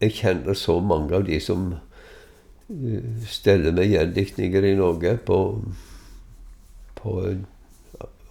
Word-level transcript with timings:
jeg 0.00 0.14
kjenner 0.20 0.54
så 0.58 0.78
mange 0.80 1.16
av 1.16 1.26
de 1.26 1.40
som 1.42 1.70
uh, 1.74 3.22
steller 3.26 3.74
med 3.74 3.90
gjendiktninger 3.90 4.66
i 4.68 4.74
Norge 4.78 5.16
på, 5.26 5.38
på 7.00 7.14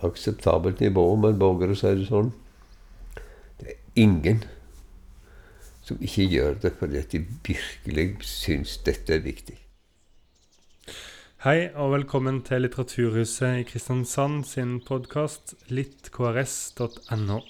akseptabelt 0.08 0.80
nivå, 0.80 1.04
om 1.14 1.26
en 1.28 1.40
våger 1.42 1.74
å 1.74 1.80
si 1.80 1.94
det 2.00 2.08
sånn. 2.10 2.32
Det 3.60 3.74
er 3.74 3.80
ingen 4.00 4.44
som 5.88 6.00
ikke 6.04 6.28
gjør 6.28 6.60
det 6.64 6.74
fordi 6.80 7.04
de 7.14 7.24
virkelig 7.48 8.10
syns 8.28 8.78
dette 8.86 9.16
er 9.16 9.24
viktig. 9.26 9.58
Hei 11.46 11.70
og 11.78 11.94
velkommen 11.94 12.42
til 12.44 12.66
Litteraturhuset 12.66 13.62
i 13.62 13.68
Kristiansand 13.68 14.42
sin 14.50 14.80
podkast 14.84 15.54
littkrs.no. 15.70 17.44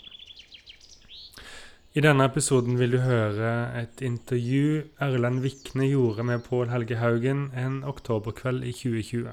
I 1.97 2.01
denne 2.03 2.27
episoden 2.29 2.75
vil 2.77 2.91
du 2.93 2.99
høre 3.01 3.51
et 3.79 4.03
intervju 4.05 4.83
Erlend 5.01 5.39
Vikne 5.41 5.87
gjorde 5.87 6.21
med 6.29 6.43
Pål 6.45 6.67
Helge 6.69 6.99
Haugen 6.99 7.47
en 7.57 7.79
oktoberkveld 7.89 8.67
i 8.69 8.73
2020. 8.75 9.31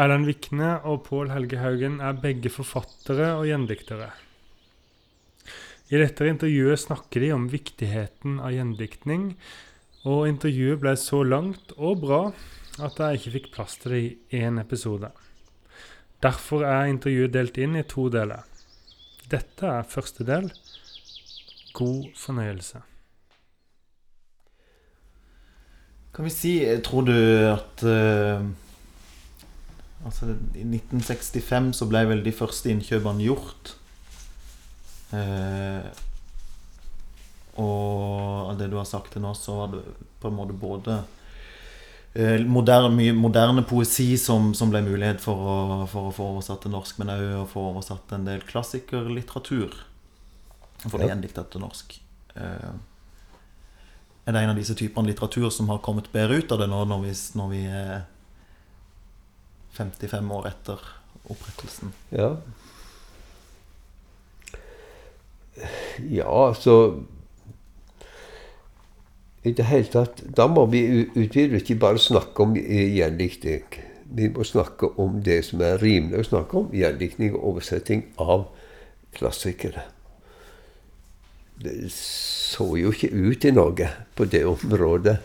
Erlend 0.00 0.30
Vikne 0.30 0.70
og 0.88 1.02
Pål 1.10 1.28
Helge 1.34 1.58
Haugen 1.60 1.98
er 2.00 2.16
begge 2.22 2.48
forfattere 2.54 3.34
og 3.34 3.44
gjendiktere. 3.50 4.06
I 5.92 6.00
dette 6.00 6.30
intervjuet 6.30 6.80
snakker 6.80 7.20
de 7.20 7.34
om 7.36 7.44
viktigheten 7.52 8.40
av 8.40 8.54
gjendiktning, 8.56 9.34
og 10.08 10.24
intervjuet 10.30 10.80
ble 10.80 10.96
så 10.96 11.20
langt 11.20 11.76
og 11.76 12.00
bra 12.06 12.22
at 12.80 12.96
jeg 12.96 13.20
ikke 13.20 13.34
fikk 13.36 13.52
plass 13.58 13.76
til 13.82 13.92
det 13.98 14.00
i 14.06 14.40
én 14.40 14.62
episode. 14.62 15.12
Derfor 16.24 16.64
er 16.64 16.88
intervjuet 16.88 17.36
delt 17.36 17.60
inn 17.60 17.76
i 17.76 17.84
to 17.84 18.08
deler. 18.08 18.48
Dette 19.32 19.68
er 19.68 19.88
første 19.88 20.24
del. 20.28 20.48
God 21.72 22.08
fornøyelse. 22.16 22.82
Kan 26.12 26.28
vi 26.28 26.32
si 26.32 26.56
Tror 26.84 27.06
du 27.08 27.14
at 27.48 27.84
uh, 27.88 28.44
Altså, 30.02 30.32
I 30.58 30.64
1965 30.66 31.76
så 31.78 31.86
ble 31.86 32.00
vel 32.10 32.24
de 32.24 32.32
første 32.34 32.72
innkjøpene 32.72 33.22
gjort. 33.22 33.76
Uh, 35.12 35.84
og 37.62 38.48
av 38.50 38.56
det 38.58 38.66
du 38.72 38.80
har 38.80 38.88
sagt 38.88 39.12
til 39.14 39.22
nå, 39.22 39.30
så 39.38 39.60
var 39.60 39.70
det 39.76 39.84
på 40.18 40.26
en 40.26 40.34
måte 40.40 40.56
både 40.58 40.96
uh, 42.16 42.42
moderne, 42.50 43.12
moderne 43.14 43.62
poesi 43.62 44.16
som, 44.18 44.50
som, 44.58 44.74
ble 44.74 44.82
mulighet 44.88 45.22
for 45.22 45.38
å, 45.38 45.56
for 45.86 46.10
å 46.10 46.16
få 46.18 46.28
oversatt 46.32 46.66
til 46.66 46.74
norsk, 46.74 46.98
men 46.98 47.14
òg 47.14 47.24
å 47.44 47.48
få 47.54 47.68
oversatt 47.70 48.16
en 48.18 48.26
del 48.26 48.42
klassikerlitteratur. 48.48 49.84
For 50.86 50.98
det 50.98 51.06
er 51.06 51.14
gjendikta 51.14 51.44
til 51.50 51.62
norsk. 51.62 51.94
Uh, 52.34 52.72
er 54.26 54.34
det 54.34 54.42
en 54.42 54.52
av 54.52 54.58
disse 54.58 54.74
typene 54.78 55.10
litteratur 55.10 55.50
som 55.50 55.70
har 55.72 55.82
kommet 55.82 56.10
bedre 56.12 56.38
ut 56.38 56.52
av 56.54 56.60
det 56.62 56.68
nå, 56.70 56.84
når 56.86 57.00
vi, 57.06 57.14
når 57.38 57.48
vi 57.50 57.62
er 57.66 58.04
55 59.78 60.34
år 60.36 60.50
etter 60.52 60.84
opprettelsen? 61.32 61.94
Ja. 62.14 62.36
Ja, 66.08 66.28
altså 66.48 67.02
I 69.44 69.50
det 69.52 69.66
hele 69.68 69.84
tatt 69.92 70.22
Da 70.32 70.46
må 70.48 70.64
vi 70.72 70.80
utvide, 71.04 71.58
ikke 71.58 71.76
bare 71.82 72.00
snakke 72.00 72.46
om 72.46 72.54
gjendiktning. 72.56 73.66
Vi 74.16 74.30
må 74.32 74.46
snakke 74.48 74.94
om 75.02 75.18
det 75.24 75.42
som 75.50 75.60
er 75.60 75.82
rimelig 75.82 76.22
å 76.22 76.28
snakke 76.30 76.62
om. 76.62 76.70
Gjendiktning 76.72 77.34
og 77.34 77.50
oversetting 77.50 78.06
av 78.22 78.46
klassikere 79.12 79.84
det 81.62 81.92
så 81.94 82.66
jo 82.78 82.92
ikke 82.92 83.12
ut 83.12 83.44
i 83.44 83.54
Norge 83.54 83.88
på 84.16 84.26
det 84.30 84.44
området 84.48 85.16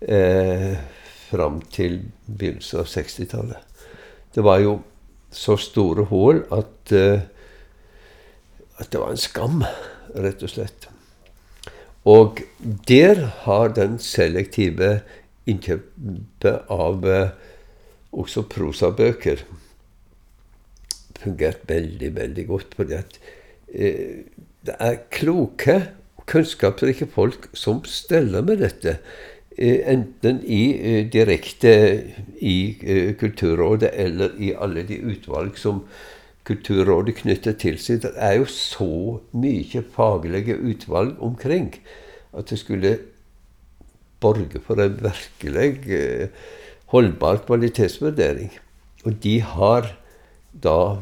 eh, 0.00 0.76
fram 1.30 1.60
til 1.72 2.00
begynnelsen 2.26 2.82
av 2.82 2.88
60-tallet. 2.90 3.84
Det 4.34 4.44
var 4.46 4.62
jo 4.62 4.78
så 5.30 5.56
store 5.60 6.06
hull 6.10 6.42
at, 6.54 6.92
eh, 6.94 7.22
at 8.78 8.90
det 8.90 9.02
var 9.02 9.14
en 9.14 9.20
skam, 9.20 9.62
rett 10.14 10.42
og 10.42 10.52
slett. 10.52 10.88
Og 12.08 12.42
der 12.88 13.22
har 13.44 13.74
den 13.76 13.98
selektive 14.02 15.00
innkjøpet 15.50 16.70
av 16.72 17.06
eh, 17.06 17.32
også 18.10 18.46
prosabøker 18.50 19.44
fungert 21.20 21.66
veldig, 21.68 22.14
veldig 22.16 22.46
godt. 22.48 22.74
fordi 22.74 22.96
at 22.96 23.20
eh, 23.68 24.24
det 24.66 24.76
er 24.78 25.02
kloke 25.12 25.76
kunnskapsrike 26.30 27.08
folk 27.10 27.48
som 27.56 27.82
steller 27.88 28.44
med 28.46 28.60
dette. 28.62 28.98
Eh, 29.56 29.80
enten 29.92 30.40
i, 30.44 30.62
eh, 30.78 31.06
direkte 31.10 31.72
i 32.40 32.76
eh, 32.82 33.14
Kulturrådet 33.18 33.90
eller 33.92 34.36
i 34.38 34.54
alle 34.54 34.84
de 34.86 35.00
utvalg 35.00 35.58
som 35.58 35.84
Kulturrådet 36.44 37.16
knytter 37.20 37.52
til 37.52 37.78
seg. 37.78 38.02
Det 38.02 38.12
er 38.16 38.38
jo 38.38 38.46
så 38.48 39.20
mye 39.32 39.82
faglige 39.94 40.56
utvalg 40.56 41.18
omkring 41.20 41.74
at 42.32 42.48
det 42.50 42.58
skulle 42.58 42.98
borge 44.20 44.60
for 44.64 44.80
en 44.80 44.96
virkelig 45.02 46.30
holdbar 46.92 47.42
kvalitetsvurdering. 47.46 48.50
Og 49.04 49.22
de 49.22 49.40
har 49.40 49.92
da 50.52 50.98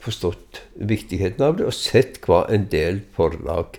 forstått 0.00 0.62
viktigheten 0.74 1.44
av 1.44 1.58
det 1.58 1.66
og 1.68 1.76
sett 1.76 2.20
hva 2.24 2.44
en 2.52 2.66
del 2.72 3.02
forlag 3.16 3.78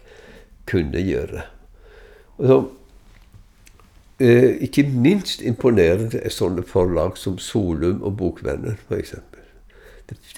kunne 0.70 1.02
gjøre. 1.02 1.46
Og 2.38 2.48
så, 2.48 2.60
eh, 4.20 4.58
ikke 4.68 4.86
minst 4.88 5.42
imponerende 5.42 6.22
er 6.24 6.30
sånne 6.30 6.64
forlag 6.64 7.18
som 7.18 7.38
Solum 7.38 8.04
og 8.04 8.18
Bokvenner, 8.18 8.78
f.eks. 8.88 9.16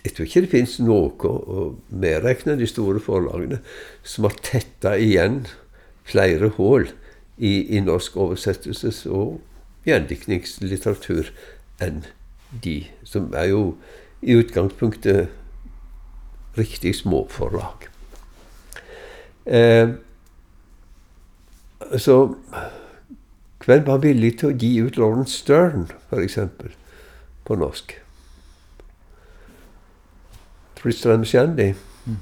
Jeg 0.06 0.14
tror 0.14 0.26
ikke 0.26 0.42
det 0.42 0.50
fins 0.52 0.80
noe, 0.80 1.10
og 1.26 1.80
medregna 1.90 2.56
de 2.56 2.68
store 2.70 3.00
forlagene, 3.02 3.60
som 4.04 4.28
har 4.28 4.36
tetta 4.46 4.94
igjen 5.02 5.48
flere 6.06 6.52
hull 6.60 6.92
i, 7.38 7.78
i, 7.78 7.80
norsk 7.82 8.16
oversettelses- 8.16 9.08
og 9.10 9.40
gjendiktningslitteratur 9.88 11.32
enn 11.82 12.04
de, 12.64 12.84
som 13.04 13.32
er 13.34 13.50
jo 13.50 13.64
i 14.22 14.38
utgangspunktet 14.38 15.32
riktig 16.58 16.96
småforlag. 16.96 17.88
Eh, 19.46 19.90
så 21.98 22.36
hvem 23.66 23.86
var 23.88 24.02
villig 24.04 24.38
til 24.40 24.52
å 24.52 24.58
gi 24.60 24.72
ut 24.84 24.98
Lawrence 25.00 25.38
Stern, 25.38 25.88
f.eks., 26.10 26.40
på 27.44 27.56
norsk? 27.60 27.94
Tristram 30.80 31.24
Shandy. 31.28 31.74
Mm. 32.06 32.18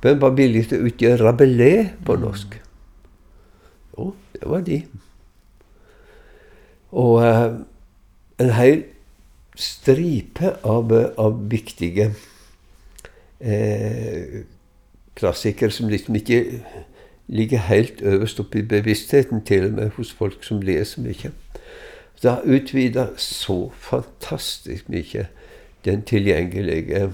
Hvem 0.00 0.20
var 0.22 0.36
villig 0.36 0.66
til 0.70 0.80
å 0.80 0.88
utgi 0.88 1.12
Rabelais 1.20 1.92
på 2.06 2.16
mm. 2.16 2.24
norsk? 2.24 2.56
Jo, 3.96 4.14
det 4.32 4.48
var 4.48 4.64
de. 4.64 4.80
Og 6.96 7.20
eh, 7.24 7.44
en 8.40 8.54
hel 8.56 8.82
stripe 9.60 10.54
av, 10.64 10.92
av 11.20 11.36
viktige 11.52 12.14
eh, 13.40 14.42
klassikere 15.16 15.70
som 15.70 15.88
liksom 15.88 16.14
ikke 16.14 16.62
ligger 17.26 17.58
helt 17.58 18.02
øverst 18.02 18.40
oppe 18.40 18.58
i 18.58 18.62
bevisstheten, 18.62 19.44
til 19.44 19.64
og 19.64 19.72
med 19.72 19.90
hos 19.96 20.12
folk 20.12 20.44
som 20.44 20.60
leser 20.60 21.02
mye. 21.02 21.32
Det 22.22 22.30
har 22.30 22.42
utvida 22.44 23.06
så 23.16 23.70
fantastisk 23.76 24.88
mye 24.88 25.26
den 25.84 26.02
tilgjengelige 26.02 27.12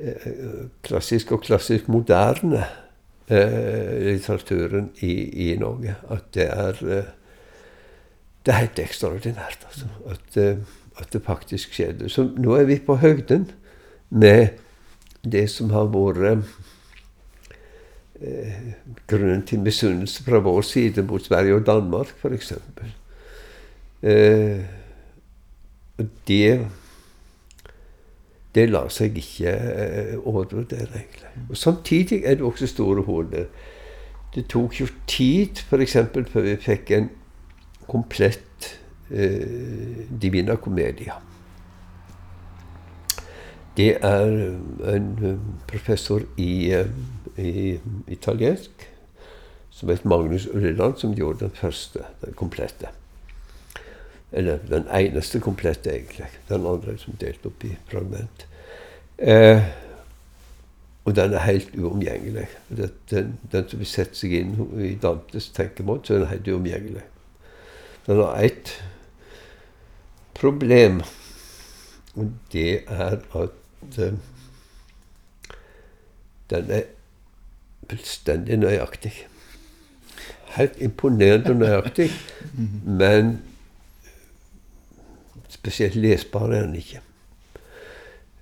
eh, 0.00 0.66
klassisk 0.82 1.32
og 1.32 1.42
klassisk 1.42 1.88
moderne 1.88 2.64
eh, 3.28 4.04
litteraturen 4.04 4.92
i, 5.00 5.12
i, 5.50 5.56
Norge 5.56 5.96
at 6.10 6.34
det 6.34 6.46
er 6.46 6.84
eh, 6.86 7.14
det 8.46 8.54
er 8.54 8.58
helt 8.58 8.78
ekstraordinært, 8.78 9.66
altså. 9.68 9.86
At, 10.08 10.36
eh, 10.36 10.56
at, 10.98 11.12
det 11.12 11.22
faktisk 11.22 11.74
skjedde. 11.74 12.08
Så 12.08 12.30
nå 12.36 12.54
er 12.56 12.64
vi 12.64 12.78
på 12.78 12.96
høgden 12.96 13.50
med 14.10 14.48
det 15.24 15.50
som 15.50 15.70
har 15.70 15.90
vært 15.92 16.44
eh, 18.20 18.72
grunnen 19.10 19.44
til 19.46 19.60
misunnelse 19.60 20.24
fra 20.24 20.40
vår 20.42 20.62
side 20.62 21.02
mot 21.06 21.22
Sverige 21.22 21.54
og 21.60 21.66
Danmark, 21.66 22.14
f.eks. 22.22 22.52
Eh, 24.02 24.60
det 26.28 26.66
det 28.54 28.64
lar 28.70 28.88
seg 28.90 29.16
ikke 29.20 29.50
eh, 29.52 30.14
overvurdere, 30.18 30.88
egentlig. 30.96 31.28
Og 31.50 31.56
Samtidig 31.56 32.22
er 32.24 32.38
det 32.38 32.46
også 32.48 32.66
store 32.66 33.02
hull. 33.06 33.28
Det 34.34 34.46
tok 34.48 34.80
jo 34.80 34.86
tid, 35.06 35.60
f.eks., 35.68 35.96
før 36.32 36.46
vi 36.46 36.56
fikk 36.56 36.90
en 36.96 37.10
komplett 37.88 38.72
eh, 39.10 40.06
Divina 40.22 40.56
Comedia. 40.56 41.20
Det 43.78 43.92
er 44.02 44.22
en 44.90 45.40
professor 45.68 46.24
i, 46.36 46.74
i 47.38 47.78
italiensk, 48.10 48.88
som 49.70 49.88
het 49.88 50.04
Magnus 50.04 50.48
Ulleland, 50.50 50.96
som 50.98 51.14
gjorde 51.14 51.44
den 51.44 51.54
første, 51.54 52.02
den 52.24 52.34
komplette. 52.34 52.90
Eller 54.32 54.58
den 54.70 54.88
eneste 54.90 55.40
komplette, 55.40 55.92
egentlig. 55.94 56.26
Den 56.48 56.66
andre 56.66 56.96
som 56.98 57.14
delte 57.20 57.52
opp 57.52 57.64
i 57.64 57.76
fragment. 57.86 58.48
Eh, 59.18 59.62
og 61.04 61.14
den 61.16 61.32
er 61.32 61.46
helt 61.46 61.70
uomgjengelig. 61.78 62.48
Den, 63.10 63.38
den, 63.52 63.68
som 63.68 63.78
vil 63.78 63.88
sette 63.88 64.18
seg 64.18 64.34
inn 64.40 64.58
i 64.82 64.96
Dantes 64.98 65.48
tenkemåte, 65.54 66.10
så 66.10 66.16
er 66.16 66.24
den 66.24 66.32
helt 66.32 66.50
uomgjengelig. 66.50 67.06
Den 68.10 68.24
har 68.24 68.42
ett 68.42 68.74
problem, 70.34 71.00
og 72.16 72.34
det 72.52 72.82
er 72.90 73.20
at 73.38 73.64
eh, 73.98 74.12
den 76.50 76.70
er 76.70 76.82
fullstendig 77.88 78.56
nøyaktig. 78.56 79.12
Helt 80.56 80.80
imponerende 80.80 81.54
nøyaktig, 81.54 82.10
men 82.84 83.42
spesielt 85.48 85.94
lesbar 85.94 86.48
er 86.52 86.66
den 86.66 86.74
ikke. 86.74 87.00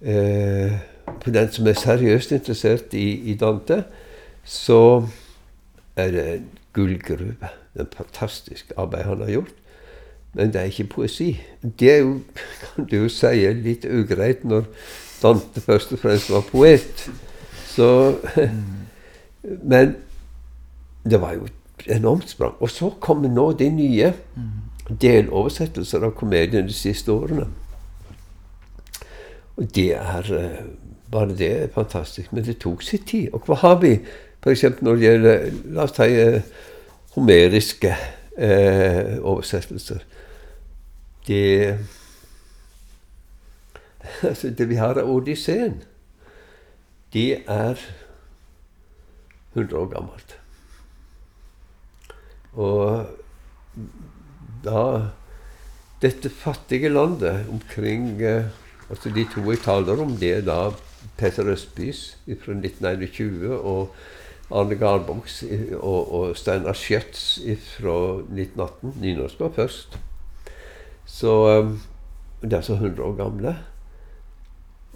Eh, 0.01 0.79
for 1.23 1.31
den 1.31 1.53
som 1.53 1.67
er 1.67 1.79
seriøst 1.79 2.33
interessert 2.33 2.95
i, 2.95 3.09
i 3.31 3.35
Dante, 3.35 3.85
så 4.45 5.07
er 5.97 6.11
det 6.11 6.27
en 6.35 6.49
gullgruve. 6.73 7.51
Det 7.75 7.83
et 7.83 7.97
fantastisk 7.97 8.73
arbeid 8.77 9.03
han 9.03 9.21
har 9.21 9.31
gjort. 9.31 9.55
Men 10.37 10.53
det 10.53 10.61
er 10.61 10.65
ikke 10.71 10.85
poesi. 10.85 11.41
Det 11.81 11.93
er 11.93 11.97
jo, 11.97 12.21
kan 12.61 12.87
du 12.91 12.97
jo 12.97 13.09
si, 13.09 13.47
litt 13.53 13.85
ugreit 13.89 14.45
når 14.45 14.69
Dante 15.23 15.61
først 15.61 15.93
og 15.93 15.99
fremst 15.99 16.31
var 16.31 16.45
poet. 16.51 17.11
Så 17.67 18.17
Men 19.73 19.97
det 21.11 21.21
var 21.21 21.37
jo 21.37 21.47
enormt 21.87 22.31
sprang. 22.31 22.55
Og 22.61 22.71
så 22.71 22.91
kommer 23.01 23.29
nå 23.29 23.53
de 23.53 23.69
nye 23.71 24.13
deloversettelser 25.03 26.03
av 26.07 26.15
komedien 26.19 26.67
de 26.67 26.75
siste 26.75 27.13
årene. 27.13 27.47
Og 29.57 29.69
det 29.75 29.93
er 29.97 30.33
bare 31.11 31.37
det 31.39 31.51
er 31.63 31.69
fantastisk. 31.75 32.33
Men 32.33 32.45
det 32.45 32.59
tok 32.59 32.83
sin 32.83 33.03
tid. 33.03 33.29
Og 33.33 33.47
hva 33.47 33.55
har 33.55 33.79
vi 33.81 33.95
f.eks. 34.43 34.65
når 34.81 34.95
det 34.95 35.03
gjelder 35.03 35.47
La 35.75 35.87
oss 35.87 35.95
ta 35.97 36.07
eh, 36.07 36.43
homeriske 37.17 37.95
eh, 38.39 39.17
oversettelser. 39.23 40.03
Det 41.27 41.79
altså 44.29 44.51
Det 44.51 44.69
vi 44.69 44.81
har 44.81 44.99
av 45.01 45.11
Odysseen, 45.11 45.83
det 47.13 47.43
er 47.47 47.81
100 49.55 49.79
år 49.79 49.93
gammelt. 49.95 50.37
Og 52.57 53.07
da 54.65 54.83
Dette 56.03 56.29
fattige 56.29 56.91
landet 56.93 57.47
omkring 57.49 58.21
eh, 58.21 58.51
altså 58.91 59.09
De 59.11 59.25
to 59.33 59.41
jeg 59.49 59.63
taler 59.65 60.03
om, 60.03 60.13
det 60.21 60.33
er 60.35 60.43
da 60.45 60.59
Peter 61.17 61.49
Østbys 61.49 62.19
fra 62.27 62.53
1921 62.53 63.49
og 63.57 63.95
Arne 64.51 64.77
Garboks 64.79 65.41
og, 65.81 66.13
og 66.15 66.37
Steinar 66.37 66.77
Schjøtz 66.77 67.39
fra 67.79 67.97
1918. 68.21 68.93
Nynorsk 69.01 69.41
var 69.41 69.55
først. 69.57 69.97
Så 71.07 71.33
um, 71.61 71.81
De 72.43 72.57
er 72.57 72.61
så 72.61 72.77
100 72.77 73.03
år 73.03 73.17
gamle. 73.17 73.57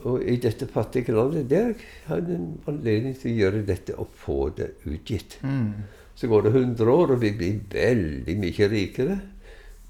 Og 0.08 0.22
i 0.24 0.36
dette 0.40 0.68
fattige 0.70 1.12
landet 1.12 1.50
der 1.50 1.74
har 2.06 2.22
en 2.22 2.54
anledning 2.70 3.16
til 3.18 3.34
å 3.34 3.40
gjøre 3.42 3.66
dette 3.68 3.96
og 4.00 4.14
få 4.16 4.38
det 4.56 4.72
utgitt. 4.88 5.38
Mm. 5.42 5.84
Så 6.16 6.28
går 6.28 6.46
det 6.46 6.54
100 6.54 6.92
år, 6.92 7.14
og 7.14 7.20
vi 7.20 7.32
blir 7.36 7.60
veldig 7.72 8.36
mye 8.40 8.68
rikere. 8.72 9.18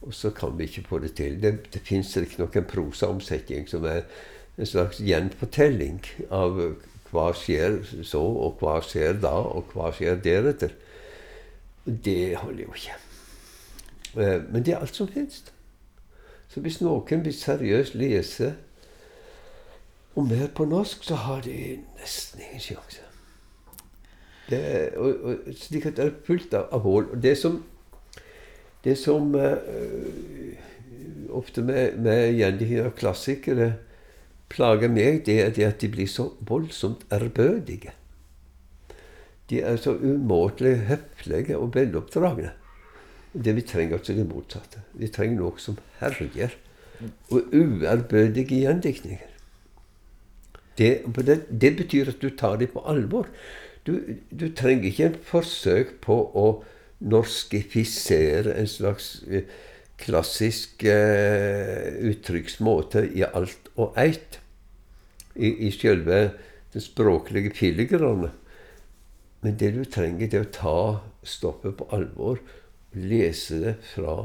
Og 0.03 0.15
så 0.17 0.31
kan 0.35 0.57
vi 0.59 0.67
ikke 0.67 0.87
få 0.89 0.99
det 1.03 1.15
til. 1.19 1.39
Det, 1.43 1.55
det 1.75 1.83
fins 1.85 2.17
riktignok 2.17 2.57
en 2.57 2.69
prosaomsetning 2.71 3.69
som 3.71 3.85
er 3.85 4.07
en 4.59 4.69
slags 4.69 5.01
gjenfortelling 5.05 6.01
av 6.35 6.59
hva 7.11 7.31
skjer 7.37 7.81
så, 8.07 8.21
og 8.23 8.63
hva 8.63 8.79
skjer 8.87 9.19
da, 9.23 9.35
og 9.35 9.75
hva 9.75 9.91
skjer 9.95 10.21
deretter. 10.25 10.75
Det 11.85 12.37
holder 12.39 12.65
jo 12.65 12.77
ikke. 12.77 12.99
Eh, 14.17 14.39
men 14.51 14.65
det 14.67 14.75
er 14.75 14.85
alt 14.85 14.97
som 14.97 15.11
fins. 15.11 15.43
Så 16.51 16.63
hvis 16.65 16.81
noen 16.83 17.25
vil 17.25 17.37
seriøst 17.37 17.95
lese 17.99 18.55
om 20.15 20.27
mer 20.29 20.49
på 20.55 20.67
norsk, 20.67 21.05
så 21.07 21.15
har 21.15 21.45
de 21.47 21.79
nesten 22.01 22.43
ingen 22.47 22.63
sjanse. 22.65 23.07
Det, 24.51 24.63
og, 24.99 25.21
og, 25.23 25.53
slik 25.55 25.87
at 25.87 25.99
det 25.99 26.07
er 26.09 26.17
fullt 26.27 26.55
av, 26.59 26.67
av 26.75 26.83
hull. 26.83 27.07
Det 27.23 27.37
som, 27.39 27.61
det 28.85 28.97
som 28.99 29.31
uh, 29.37 29.61
ofte 31.31 31.63
med, 31.63 32.01
med 32.03 32.35
gjendikting 32.35 32.83
av 32.83 32.97
klassikere 32.99 33.71
plager 34.51 34.91
meg, 34.91 35.23
det 35.27 35.39
er 35.45 35.55
det 35.55 35.69
at 35.69 35.83
de 35.83 35.93
blir 35.93 36.11
så 36.11 36.33
voldsomt 36.49 37.07
ærbødige. 37.15 37.95
De 39.51 39.63
er 39.67 39.79
så 39.83 39.97
umåtelig 39.99 40.77
høflige 40.91 41.59
og 41.59 41.75
veloppdragne. 41.75 42.53
Det 43.31 43.55
vi 43.55 43.63
trenger, 43.63 43.99
altså 43.99 44.15
det 44.15 44.27
motsatte. 44.27 44.83
Vi 44.99 45.09
trenger 45.11 45.39
noe 45.39 45.63
som 45.63 45.79
herjer. 46.01 46.55
Og 47.31 47.55
uærbødige 47.55 48.61
gjendiktninger. 48.67 49.31
Det, 50.81 51.41
det, 51.53 51.73
betyr 51.77 52.09
at 52.09 52.23
du 52.23 52.31
tar 52.33 52.57
dem 52.61 52.73
på 52.73 52.83
alvor. 52.89 53.29
Du, 53.85 53.99
du 54.33 54.49
trenger 54.57 54.89
ikke 54.89 55.11
en 55.11 55.19
forsøk 55.29 55.99
på 56.05 56.17
å 56.37 56.47
norskifisere 57.01 58.55
en 58.61 58.69
slags 58.69 59.19
eh, 59.29 59.49
klassisk 60.01 60.85
eh, 60.89 61.93
uttrykksmåte 62.11 63.05
i 63.17 63.25
alt 63.29 63.71
og 63.77 63.97
eit 64.01 64.41
i, 65.37 65.53
i 65.69 65.71
selve 65.73 66.23
den 66.73 66.85
språklige 66.85 67.53
filigranen. 67.57 68.33
Men 69.41 69.57
det 69.61 69.73
du 69.77 69.85
trenger, 69.85 70.29
det 70.29 70.39
er 70.41 70.49
å 70.49 70.55
ta 70.57 70.81
stoppet 71.25 71.79
på 71.79 71.89
alvor 71.97 72.41
lese 72.93 73.61
det 73.63 73.77
fra 73.93 74.17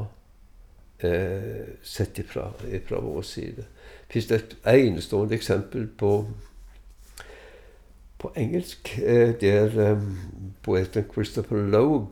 eh, 1.04 1.76
Sett 1.82 2.18
ifra, 2.18 2.50
ifra 2.72 3.00
vår 3.00 3.24
side. 3.24 3.64
Fins 4.10 4.28
det 4.28 4.40
et 4.40 4.56
enestående 4.74 5.36
eksempel 5.36 5.88
på 5.88 6.12
på 8.18 8.32
engelsk. 8.36 8.96
der 9.40 9.70
er 9.80 9.92
um, 9.92 10.18
poeten 10.62 11.04
Christopher 11.12 11.56
Logue, 11.56 12.10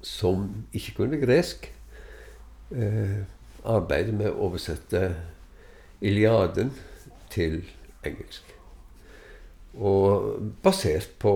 som 0.00 0.64
ikke 0.72 0.94
kunne 0.94 1.20
gresk, 1.20 1.72
eh, 2.70 3.24
arbeider 3.64 4.12
med 4.12 4.30
å 4.30 4.48
oversette 4.48 5.16
Iliaden 6.04 6.72
til 7.30 7.62
engelsk. 8.04 8.54
Og 9.74 10.34
basert 10.62 11.08
på 11.18 11.32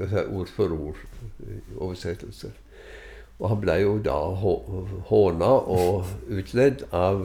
ord 0.00 0.46
for 0.46 0.74
ord-oversettelser. 0.74 2.50
Og 3.38 3.48
han 3.48 3.60
ble 3.60 3.76
jo 3.80 3.92
da 4.04 4.18
håna 5.08 5.52
og 5.70 6.10
utledd 6.28 6.82
av 6.92 7.22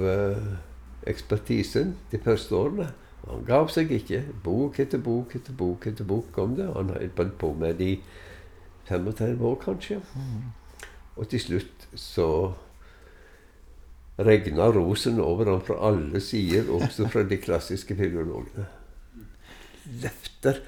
ekspertisen 1.08 1.96
de 2.12 2.22
første 2.22 2.56
årene. 2.56 2.92
Han 3.30 3.46
gav 3.48 3.70
seg 3.74 3.92
ikke. 3.96 4.22
Bok 4.44 4.80
etter 4.80 5.02
bok 5.02 5.36
etter 5.38 5.56
bok 5.58 5.88
etter 5.90 6.08
bok 6.08 6.38
om 6.42 6.56
det. 6.58 6.68
Han 6.76 6.92
har 6.94 7.08
holdt 7.18 7.38
på 7.42 7.54
med 7.58 7.80
det 7.82 7.90
i 7.96 7.98
35 8.90 9.42
år, 9.46 9.56
kanskje. 9.64 10.00
Og 11.16 11.28
til 11.32 11.42
slutt 11.42 11.88
så 11.98 12.30
regna 14.20 14.70
rosen 14.72 15.20
over 15.20 15.50
ham 15.50 15.62
fra 15.66 15.80
alle 15.90 16.22
sider, 16.22 16.70
også 16.72 17.10
fra 17.12 17.24
de 17.28 17.38
klassiske 17.42 17.96
filologene. 17.96 18.68
Løfter 20.04 20.62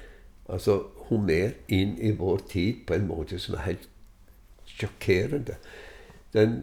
altså 0.48 0.80
Homer 1.08 1.54
inn 1.72 1.96
i 2.00 2.12
vår 2.16 2.42
tid 2.50 2.84
på 2.88 2.96
en 2.96 3.06
måte 3.08 3.38
som 3.40 3.56
er 3.58 3.66
helt 3.70 3.88
sjokkerende. 4.68 5.56
Den, 6.34 6.58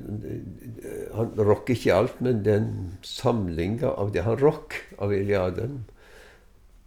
han 1.15 1.31
rocker 1.39 1.73
ikke 1.73 1.93
alt, 1.93 2.19
men 2.21 2.43
den 2.45 2.67
samlinga 3.01 3.89
av 3.97 4.11
det 4.13 4.21
han 4.27 4.37
rock 4.37 4.77
av 5.01 5.13
Iliaden, 5.13 5.85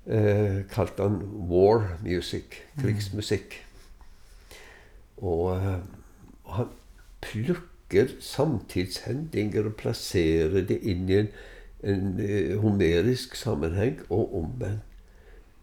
eh, 0.06 0.62
kalte 0.70 1.02
han 1.02 1.18
war 1.50 1.98
music. 2.04 2.60
Krigsmusikk. 2.78 3.58
Og 5.18 5.56
eh, 5.56 5.80
han 6.54 6.72
plukker 7.24 8.14
samtidshendinger 8.22 9.66
og 9.66 9.78
plasserer 9.80 10.62
det 10.68 10.78
inn 10.86 11.08
i 11.08 11.22
en, 11.22 11.30
en 11.82 12.10
uh, 12.20 12.58
homerisk 12.60 13.36
sammenheng, 13.38 13.96
og 14.08 14.34
omvendt. 14.42 14.84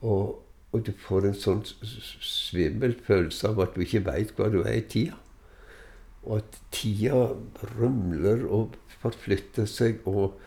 Og, 0.01 0.41
og, 0.72 0.79
du 0.86 0.91
får 1.05 1.29
en 1.29 1.38
sånn 1.39 1.62
svimmel 2.22 2.95
følelse 3.07 3.50
av 3.50 3.62
at 3.63 3.75
du 3.75 3.86
ikke 3.86 4.03
veit 4.05 4.34
hva 4.38 4.50
du 4.53 4.60
er 4.63 4.79
i 4.79 4.84
tida. 4.89 5.17
Og 6.25 6.38
at 6.41 6.60
tida 6.74 7.27
rumler 7.77 8.46
og 8.50 8.75
forflytter 9.01 9.67
seg 9.70 10.05
og 10.10 10.39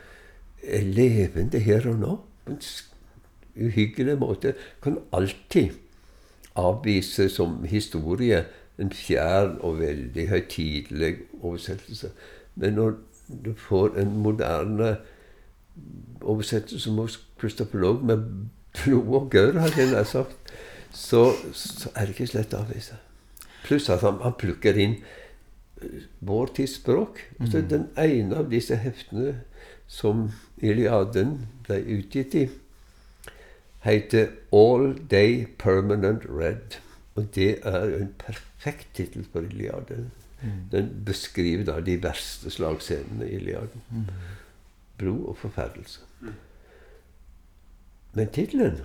er 0.62 0.82
levende 0.82 1.60
her 1.62 1.86
og 1.88 2.00
nå. 2.02 2.16
uhyggelig 3.58 4.18
måte 4.18 4.54
kan 4.82 4.98
alltid 5.12 5.74
avvise 6.58 7.28
som 7.28 7.64
historie 7.64 8.44
en 8.78 8.92
fjern 8.94 9.58
og 9.60 9.80
veldig 9.80 10.28
høytidelig 10.28 11.16
oversettelse. 11.42 12.10
Men 12.54 12.72
når 12.78 12.94
du 13.44 13.52
får 13.54 13.98
en 13.98 14.16
moderne 14.22 14.96
oversettelse 16.20 16.80
som 16.80 16.98
hos 16.98 17.20
Christopher 17.38 17.78
Logue 17.78 18.06
med 18.06 18.24
blod 18.84 19.14
og 19.14 19.30
gørr, 19.30 19.58
hadde 19.58 19.96
jeg 19.96 20.06
sagt, 20.06 20.36
så, 20.92 21.32
så, 21.52 21.90
er 21.94 22.06
det 22.06 22.16
ikke 22.16 22.26
slett 22.26 22.54
å 22.54 22.62
avvise. 22.64 22.96
Pluss 23.66 23.88
at 23.92 24.02
han, 24.06 24.20
han 24.22 24.36
plukker 24.38 24.78
inn 24.80 24.96
vår 26.20 26.46
tids 26.54 26.74
språk. 26.80 27.20
Altså, 27.40 27.58
mm. 27.58 27.68
Den 27.68 27.86
ene 27.98 28.36
av 28.42 28.50
disse 28.50 28.76
heftene 28.76 29.40
som 29.88 30.28
Iliaden 30.62 31.46
ble 31.66 31.80
utgitt 31.98 32.34
i, 32.34 32.48
heter 33.86 34.32
All 34.52 34.92
Day 35.10 35.46
Permanent 35.58 36.26
Red. 36.28 36.80
Og 37.14 37.30
det 37.34 37.58
er 37.66 37.94
en 37.98 38.12
perfekt 38.18 38.88
tittel 38.94 39.26
på 39.32 39.42
Iliaden. 39.46 40.10
Mm. 40.42 40.50
Den 40.72 40.90
beskriver 41.06 41.64
da 41.64 41.80
de 41.80 41.96
verste 42.02 42.50
slagscenene 42.50 43.26
i 43.26 43.38
Iliaden. 43.40 43.82
Mm. 43.90 44.04
Bro 44.98 45.16
og 45.32 45.36
forferdelse. 45.36 46.00
Men 48.12 48.28
tittelen, 48.34 48.80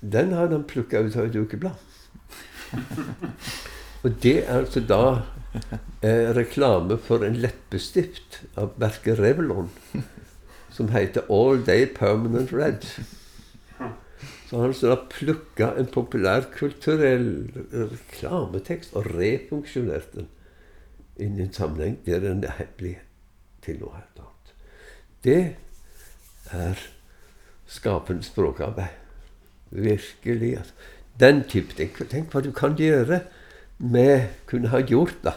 den 0.00 0.32
har 0.32 0.48
han 0.48 0.64
plukka 0.64 1.00
ut 1.00 1.16
av 1.16 1.26
et 1.26 1.36
ukeblad. 1.36 1.78
og 4.04 4.10
det 4.22 4.36
er 4.44 4.58
altså 4.58 4.80
da 4.80 5.22
eh, 6.02 6.30
reklame 6.36 6.98
for 6.98 7.24
en 7.26 7.36
leppestift 7.40 8.42
av 8.60 8.74
merket 8.80 9.18
Revlon 9.18 9.70
som 10.74 10.90
heter 10.94 11.26
All 11.30 11.62
Day 11.64 11.86
Permanent 11.86 12.52
Red. 12.52 12.86
Så 14.48 14.60
han 14.60 14.74
da 14.80 14.96
plukka 15.10 15.72
en 15.78 15.86
populærkulturell 15.90 17.28
reklametekst 17.72 18.94
og 18.98 19.06
refunksjonert 19.14 20.12
den 20.14 20.28
inn 21.18 21.38
i 21.38 21.46
en 21.46 21.54
sammenheng 21.54 22.00
der 22.06 22.22
den 22.22 22.42
blir 22.78 23.02
til 23.62 23.78
noe 23.80 23.94
helt 23.94 24.20
annet. 24.20 24.52
Det 25.24 25.38
er 26.52 26.82
skapende 27.70 28.26
språkarbeid. 28.26 29.00
Virkelig. 29.70 30.56
Altså. 30.58 30.74
Den 31.20 31.44
type 31.48 31.74
ting. 31.74 31.94
Tenk 32.10 32.34
hva 32.34 32.42
du 32.42 32.50
kan 32.54 32.76
gjøre 32.78 33.22
med 33.78 34.28
Kunne 34.46 34.70
ha 34.72 34.80
gjort 34.86 35.16
da 35.24 35.34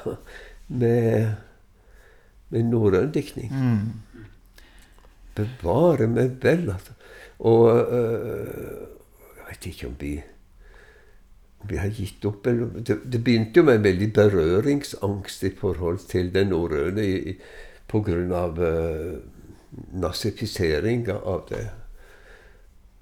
med, 0.68 1.36
med 2.50 2.70
norrøn 2.70 3.12
diktning. 3.16 3.52
Mm. 3.52 4.26
Bevare 5.38 6.08
meg 6.12 6.38
vel, 6.44 6.70
altså. 6.74 6.96
Og 7.40 7.94
øh, 7.94 8.88
jeg 9.38 9.46
vet 9.50 9.70
ikke 9.70 9.88
om 9.88 9.96
vi, 10.00 10.12
om 11.62 11.70
vi 11.72 11.80
har 11.80 11.94
gitt 11.94 12.26
opp. 12.26 12.48
Eller, 12.48 12.82
det, 12.82 13.00
det, 13.06 13.24
begynte 13.24 13.62
jo 13.62 13.68
med 13.70 13.80
en 13.80 13.88
veldig 13.88 14.12
berøringsangst 14.14 15.44
i 15.44 15.54
forhold 15.56 16.04
til 16.10 16.34
den 16.34 16.54
norrøne 16.54 17.08
pga. 17.88 18.46
Øh, 18.60 19.18
nazifisering 19.94 21.08
av 21.10 21.46
det. 21.50 21.68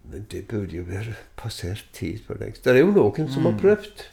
Men 0.03 0.25
det 0.31 0.47
burde 0.47 0.77
jo 0.77 0.83
være 0.85 1.15
passert 1.37 1.85
tid 1.93 2.19
for 2.27 2.37
lengst. 2.39 2.63
Det 2.65 2.73
er 2.73 2.83
jo 2.83 2.91
noen 2.93 3.29
som 3.31 3.47
har 3.47 3.55
mm. 3.55 3.61
prøvd. 3.61 4.03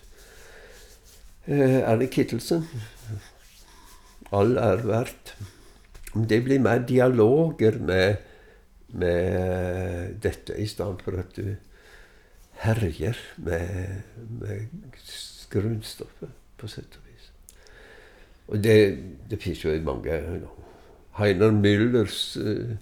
Uh, 1.49 1.83
Erling 1.91 2.11
Kittelsen. 2.11 2.69
All 4.33 4.57
er 4.57 4.85
verdt. 4.87 5.35
Det 6.15 6.45
blir 6.45 6.61
mer 6.63 6.85
dialoger 6.87 7.79
med, 7.79 8.17
med 8.89 10.15
dette, 10.23 10.55
i 10.61 10.67
stedet 10.67 11.03
for 11.03 11.19
at 11.19 11.37
du 11.37 11.57
herjer 12.63 13.19
med, 13.37 14.03
med 14.41 14.67
grunnstoffet, 15.51 16.31
på 16.57 16.71
sett 16.71 16.99
og 17.01 17.11
vis. 17.11 17.33
Og 18.49 18.65
det, 18.65 18.99
det 19.31 19.43
fins 19.43 19.65
jo 19.65 19.75
mange 19.83 20.21
no. 20.21 20.39
know, 20.39 20.59
Heiner 21.19 21.51
Müllers 21.51 22.37
uh, 22.39 22.77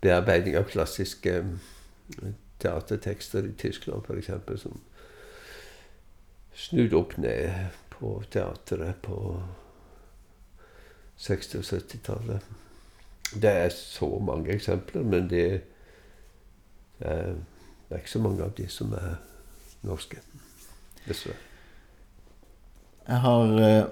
bearbeiding 0.00 0.56
av 0.56 0.68
klassiske 0.68 1.40
uh, 1.40 2.32
teatertekster 2.60 3.48
i 3.48 3.56
Tyskland, 3.58 4.04
f.eks., 4.04 4.60
som 4.62 4.82
snudde 6.54 6.96
opp 6.96 7.16
ned 7.18 7.72
på 8.02 8.16
teatret 8.34 8.98
på 9.04 9.18
60- 11.22 11.60
og 11.60 11.68
70-tallet. 11.70 12.50
Det 13.32 13.50
er 13.50 13.70
så 13.70 14.08
mange 14.18 14.50
eksempler, 14.52 15.06
men 15.06 15.30
det, 15.30 15.46
det 16.98 17.14
er 17.90 18.02
ikke 18.02 18.16
så 18.16 18.24
mange 18.26 18.42
av 18.42 18.52
de 18.58 18.66
som 18.68 18.92
er 18.98 19.14
norske. 19.86 20.18
Dessverre. 21.06 21.38
Jeg 23.06 23.18
har 23.24 23.56
eh, 23.58 23.86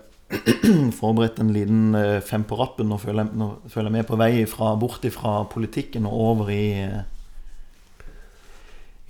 forberedt 1.01 1.41
en 1.43 1.55
liten 1.55 1.95
eh, 1.99 2.21
fem 2.23 2.45
på 2.47 2.59
rappen. 2.59 2.91
Nå 2.91 2.99
føler, 3.03 3.31
nå 3.35 3.53
føler 3.71 3.91
jeg 3.91 3.97
med 3.99 4.07
på 4.11 4.19
vei 4.21 4.33
fra, 4.51 4.75
bort 4.79 5.07
fra 5.15 5.41
politikken 5.51 6.07
og 6.07 6.21
over 6.29 6.53
i, 6.55 6.65
uh, 6.87 7.03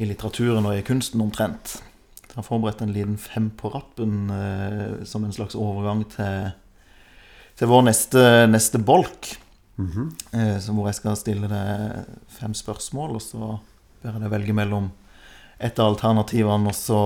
i 0.01 0.09
litteraturen 0.09 0.69
og 0.69 0.79
i 0.79 0.87
kunsten 0.87 1.21
omtrent. 1.21 1.81
Jeg 2.31 2.39
har 2.39 2.47
forberedt 2.47 2.83
en 2.85 2.95
liten 2.95 3.19
fem 3.19 3.51
på 3.51 3.73
rappen 3.75 4.31
som 5.09 5.25
en 5.27 5.35
slags 5.35 5.57
overgang 5.59 6.05
til, 6.13 6.53
til 7.59 7.71
vår 7.73 7.83
neste, 7.89 8.23
neste 8.47 8.79
bolk. 8.79 9.33
Mm 9.77 9.91
-hmm. 9.91 10.73
hvor 10.73 10.87
jeg 10.87 10.95
skal 10.95 11.17
stille 11.17 11.49
deg 11.49 12.05
fem 12.29 12.55
spørsmål, 12.55 13.11
og 13.11 13.23
så 13.23 13.59
ber 14.03 14.13
jeg 14.13 14.21
deg 14.21 14.31
velge 14.31 14.53
mellom 14.53 14.91
et 15.61 15.79
av 15.79 15.87
alternativene, 15.93 16.69
og 16.69 16.75
så 16.75 17.01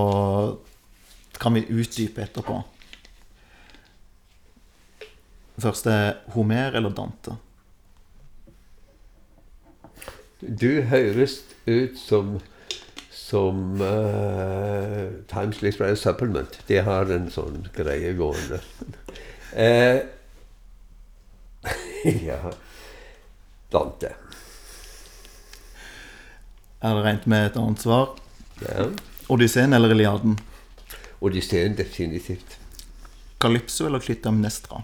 kan 1.39 1.53
vi 1.53 1.65
utdype 1.69 2.21
etterpå. 2.21 2.63
Først 5.57 5.87
er 5.87 6.17
Homer 6.35 6.75
eller 6.75 6.89
Dante? 6.89 7.37
Du 10.41 10.81
høres 10.81 11.39
ut 11.65 11.97
som 11.97 12.39
som 13.25 13.81
uh, 13.81 15.09
Times 15.31 15.61
Literary 15.65 15.97
Supplement. 15.97 16.59
De 16.67 16.77
har 16.85 17.09
en 17.15 17.31
sånn 17.33 17.63
greie 17.73 18.13
gående. 18.17 18.61
uh, 19.57 20.03
ja 22.27 22.53
Dante. 23.73 24.11
Er 26.85 26.93
det 26.93 27.01
regnet 27.01 27.25
med 27.25 27.47
et 27.47 27.57
annet 27.57 27.81
svar? 27.81 28.11
Ja. 28.61 28.85
Odysseen 29.33 29.73
eller 29.73 29.89
Iliaden? 29.95 30.37
Odysseen, 31.19 31.73
definitivt. 31.75 32.59
Calypso 33.41 33.87
eller 33.87 33.99
Klytamnestra? 33.99 34.83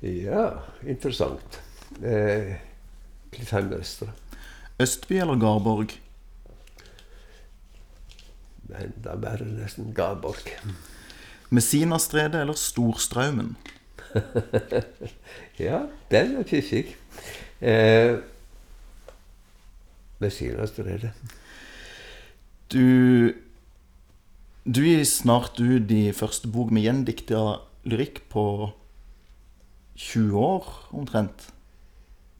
Ja, 0.00 0.44
interessant. 0.84 1.60
Eh, 2.04 2.54
Klytamnestra. 3.30 4.12
Østby 4.78 5.18
eller 5.18 5.38
Garborg? 5.42 5.90
Enda 8.68 9.16
det 9.16 9.48
nesten 9.56 9.90
Garborg. 9.94 10.52
Messinastredet 11.54 12.40
eller 12.40 12.54
Storstraumen? 12.54 13.56
ja, 15.58 15.82
den 16.10 16.36
er 16.38 16.46
fiffig. 16.46 16.96
Eh, 17.60 18.18
Messias-drevet. 20.18 21.10
Du 22.72 23.34
Du 24.68 24.82
gir 24.84 25.04
snart 25.08 25.56
ut 25.60 25.90
i 25.90 26.12
første 26.12 26.48
bok 26.52 26.70
med 26.70 26.84
gjendikta 26.84 27.38
lyrikk 27.88 28.18
på 28.28 28.42
20 29.96 30.36
år, 30.36 30.66
omtrent. 30.92 31.46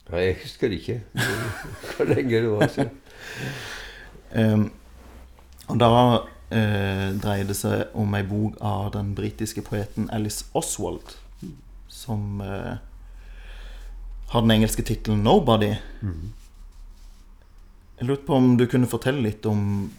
Ja, 0.08 0.22
jeg 0.22 0.38
husker 0.42 0.72
ikke 0.72 1.00
hvor 1.96 2.08
lenge 2.08 2.40
det 2.40 2.50
var 2.50 2.70
siden. 2.72 2.90
um, 4.32 4.66
og 5.68 5.80
da 5.82 5.90
uh, 5.92 7.08
dreier 7.20 7.48
det 7.48 7.56
seg 7.58 7.92
om 7.98 8.16
ei 8.16 8.24
bok 8.24 8.56
av 8.64 8.92
den 8.96 9.12
britiske 9.18 9.64
poeten 9.66 10.08
Alice 10.14 10.46
Oswald, 10.56 11.18
som 11.92 12.40
uh, 12.40 12.80
har 14.32 14.44
den 14.44 14.50
engelske 14.50 14.82
tittelen 14.82 15.26
'Nobody'. 15.26 15.76
Mm. 16.00 16.32
Jeg 17.98 18.06
lurte 18.06 18.26
på 18.26 18.34
om 18.34 18.56
du 18.56 18.66
kunne 18.66 18.86
fortelle 18.86 19.22
litt 19.22 19.46
om 19.46 19.90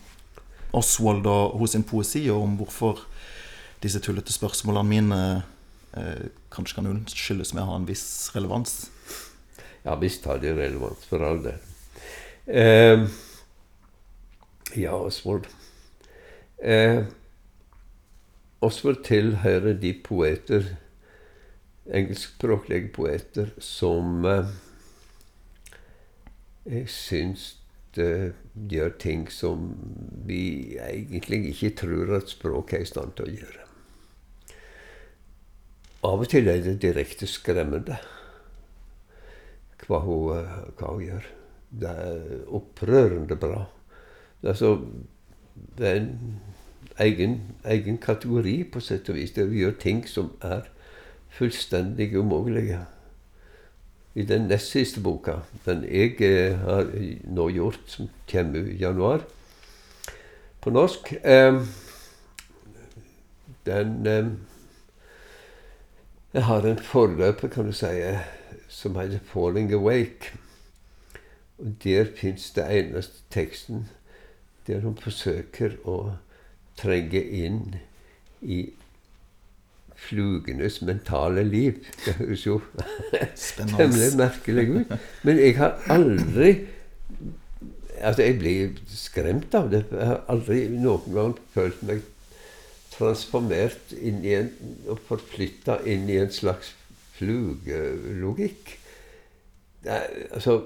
Oswald 0.73 1.25
og 1.27 1.57
hos 1.59 1.73
sin 1.75 1.83
poesi, 1.83 2.29
og 2.29 2.43
om 2.43 2.55
hvorfor 2.57 3.01
disse 3.83 3.99
tullete 3.99 4.33
spørsmålene 4.33 4.89
mine 4.89 5.19
eh, 5.97 6.29
kanskje 6.53 6.77
kan 6.77 6.87
unnskyldes 6.87 7.53
med 7.53 7.63
å 7.63 7.71
ha 7.71 7.79
en 7.79 7.87
viss 7.89 8.31
relevans? 8.35 8.89
Ja 9.83 9.95
visst 9.95 10.25
har 10.25 10.41
de 10.43 10.53
relevans, 10.53 11.05
for 11.07 11.23
all 11.23 11.43
del. 11.43 11.59
Eh, 12.45 13.05
ja, 14.75 14.95
Oswald 14.95 15.45
eh, 16.57 17.03
Oswald 18.59 19.03
tilhører 19.05 19.73
de 19.79 19.93
poeter 20.03 20.65
engelskspråklige 21.89 22.91
poeter 22.93 23.53
som 23.59 24.25
eh, 24.25 24.51
Jeg 26.65 26.89
syns 26.89 27.55
det 27.95 28.33
gjør 28.69 28.91
ting 29.01 29.23
som 29.33 29.71
vi 30.27 30.77
egentlig 30.77 31.53
ikke 31.53 31.71
tror 31.85 32.11
at 32.19 32.29
språket 32.29 32.77
er 32.77 32.83
i 32.83 32.89
stand 32.89 33.15
til 33.17 33.25
å 33.25 33.33
gjøre. 33.39 33.65
Av 36.05 36.21
og 36.21 36.29
til 36.29 36.47
er 36.51 36.61
det 36.63 36.75
direkte 36.83 37.27
skremmende 37.27 37.97
hva 39.87 40.01
hun, 40.03 40.45
hva 40.79 40.93
hun 40.93 41.03
gjør. 41.05 41.29
Det 41.69 41.89
er 41.89 42.45
opprørende 42.55 43.37
bra. 43.39 43.63
Altså, 44.43 44.77
det 45.77 45.87
er 45.87 45.95
en 46.01 46.39
egen, 46.99 47.41
egen 47.65 47.97
kategori, 47.97 48.63
på 48.63 48.79
sett 48.83 49.09
og 49.09 49.19
vis. 49.19 49.35
Vi 49.37 49.63
gjør 49.63 49.75
ting 49.79 50.05
som 50.07 50.31
er 50.41 50.67
fullstendig 51.29 52.17
umulige. 52.17 52.85
I 54.15 54.23
den 54.25 54.47
nest 54.49 54.71
siste 54.73 55.01
boka, 55.01 55.39
den 55.65 55.83
jeg 55.85 56.17
eh, 56.25 56.57
har 56.57 56.89
nå 57.23 57.49
gjort, 57.53 57.83
som 57.87 58.09
kommer 58.31 58.65
i 58.65 58.79
januar 58.81 59.21
på 60.61 60.73
norsk 60.75 61.13
eh, 61.23 61.61
Den 63.65 64.07
eh, 64.07 64.25
Jeg 66.33 66.43
har 66.43 66.65
en 66.65 66.79
forløper, 66.79 67.47
kan 67.47 67.65
du 67.65 67.71
si, 67.71 67.85
som 68.69 68.95
heter 68.95 69.19
'Falling 69.19 69.73
Awake'. 69.73 70.35
Og 71.57 71.75
der 71.83 72.05
fins 72.15 72.51
det 72.51 72.65
eneste 72.69 73.23
teksten 73.31 73.87
der 74.67 74.79
hun 74.79 74.97
forsøker 74.97 75.79
å 75.89 76.11
trenge 76.77 77.23
inn 77.23 77.75
i 78.41 78.69
flugenes 79.99 80.81
mentale 80.81 81.43
liv. 81.43 81.81
Det 82.05 82.13
høres 82.21 82.45
jo 82.45 82.61
temmelig 83.57 84.11
merkelig 84.17 84.69
ut. 84.69 84.93
Men 85.23 85.39
jeg 85.39 85.57
har 85.57 85.79
aldri 85.89 86.53
Altså, 87.99 88.23
jeg 88.23 88.37
blir 88.39 88.77
skremt 88.87 89.55
av 89.59 89.65
det. 89.73 89.81
Jeg 89.91 90.05
har 90.07 90.21
aldri 90.31 90.69
noen 90.71 91.09
gang 91.11 91.33
følt 91.51 91.81
meg 91.83 92.05
transformert 92.93 93.91
inn 93.91 94.21
i 94.23 94.37
en 94.37 94.47
og 94.87 95.01
forflytta 95.09 95.81
inn 95.83 96.07
i 96.07 96.15
en 96.21 96.31
slags 96.31 96.71
flugelogikk. 97.19 98.75
Altså 99.85 100.61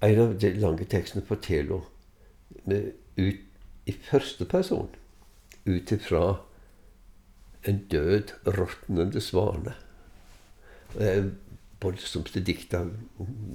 En 0.00 0.18
av 0.20 0.30
de 0.40 0.48
lange 0.56 0.86
tekstene 0.88 1.20
på 1.28 1.36
Telo 1.44 1.82
ut 2.64 3.40
i 3.88 3.92
første 3.92 4.46
person 4.48 4.88
ut 5.68 5.92
ifra 5.92 6.40
en 7.68 7.82
død, 7.92 8.32
råtnende 8.46 9.20
svane. 9.20 9.74
Det 10.94 11.08
er 11.10 11.28
voldsomste 11.80 12.40
dikt 12.44 12.74
om 12.76 12.94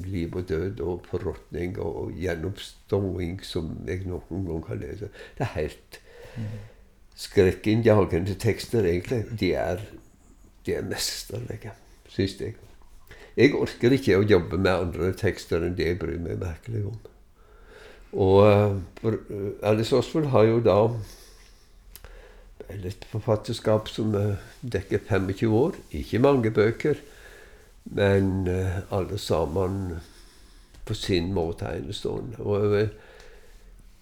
liv 0.05 0.35
og 0.35 0.47
død 0.49 0.81
og 0.85 1.05
forråtning 1.09 1.77
og 1.81 2.13
gjennomståing 2.17 3.41
som 3.45 3.73
jeg 3.87 4.05
noen 4.09 4.45
gang 4.49 4.63
har 4.69 4.81
lest. 4.81 5.09
Det 5.37 5.45
er 5.45 5.53
helt 5.55 5.99
skrekkinnjagende 7.15 8.35
tekster, 8.41 8.85
egentlig. 8.85 9.23
De 9.39 9.53
er, 9.53 9.81
de 10.65 10.77
er 10.77 10.87
mesterlige, 10.87 11.73
syns 12.09 12.39
jeg. 12.41 12.55
Jeg 13.35 13.51
orker 13.57 13.91
ikke 13.91 14.17
å 14.17 14.25
jobbe 14.25 14.57
med 14.57 14.71
andre 14.71 15.11
tekster 15.17 15.63
enn 15.65 15.75
det 15.75 15.89
jeg 15.89 15.99
bryr 15.99 16.21
meg 16.23 16.39
merkelig 16.39 16.85
om. 16.87 16.99
Og 18.15 18.79
for, 19.01 19.17
Alice 19.67 19.95
Osvold 19.95 20.29
har 20.31 20.47
jo 20.47 20.61
da 20.63 20.77
et 22.71 23.03
forfatterskap 23.11 23.91
som 23.91 24.15
dekker 24.63 25.03
25 25.03 25.51
år. 25.53 25.75
Ikke 25.91 26.23
mange 26.23 26.51
bøker, 26.55 27.01
men 27.83 28.47
alle 28.47 29.19
sammen 29.21 29.99
på 30.87 30.95
sin 30.97 31.33
måte 31.35 31.67
enestående. 31.75 32.39
Og 32.39 32.87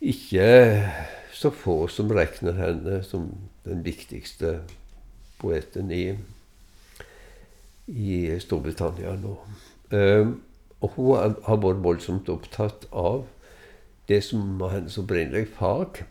ikke 0.04 0.48
så 1.34 1.50
få 1.50 1.88
som 1.90 2.12
regner 2.14 2.54
henne 2.60 3.02
som 3.08 3.32
den 3.66 3.82
viktigste 3.84 4.60
poeten 5.42 5.92
i, 5.92 6.14
i 7.88 8.40
Storbritannia 8.40 9.16
nå. 9.20 9.38
Og 10.84 10.96
hun 10.96 11.36
har 11.46 11.60
vært 11.64 11.84
voldsomt 11.84 12.30
opptatt 12.32 12.88
av 12.92 13.26
det 14.08 14.20
som 14.24 14.58
var 14.60 14.74
hennes 14.76 14.98
opprinnelige 15.00 15.52
fag, 15.56 16.04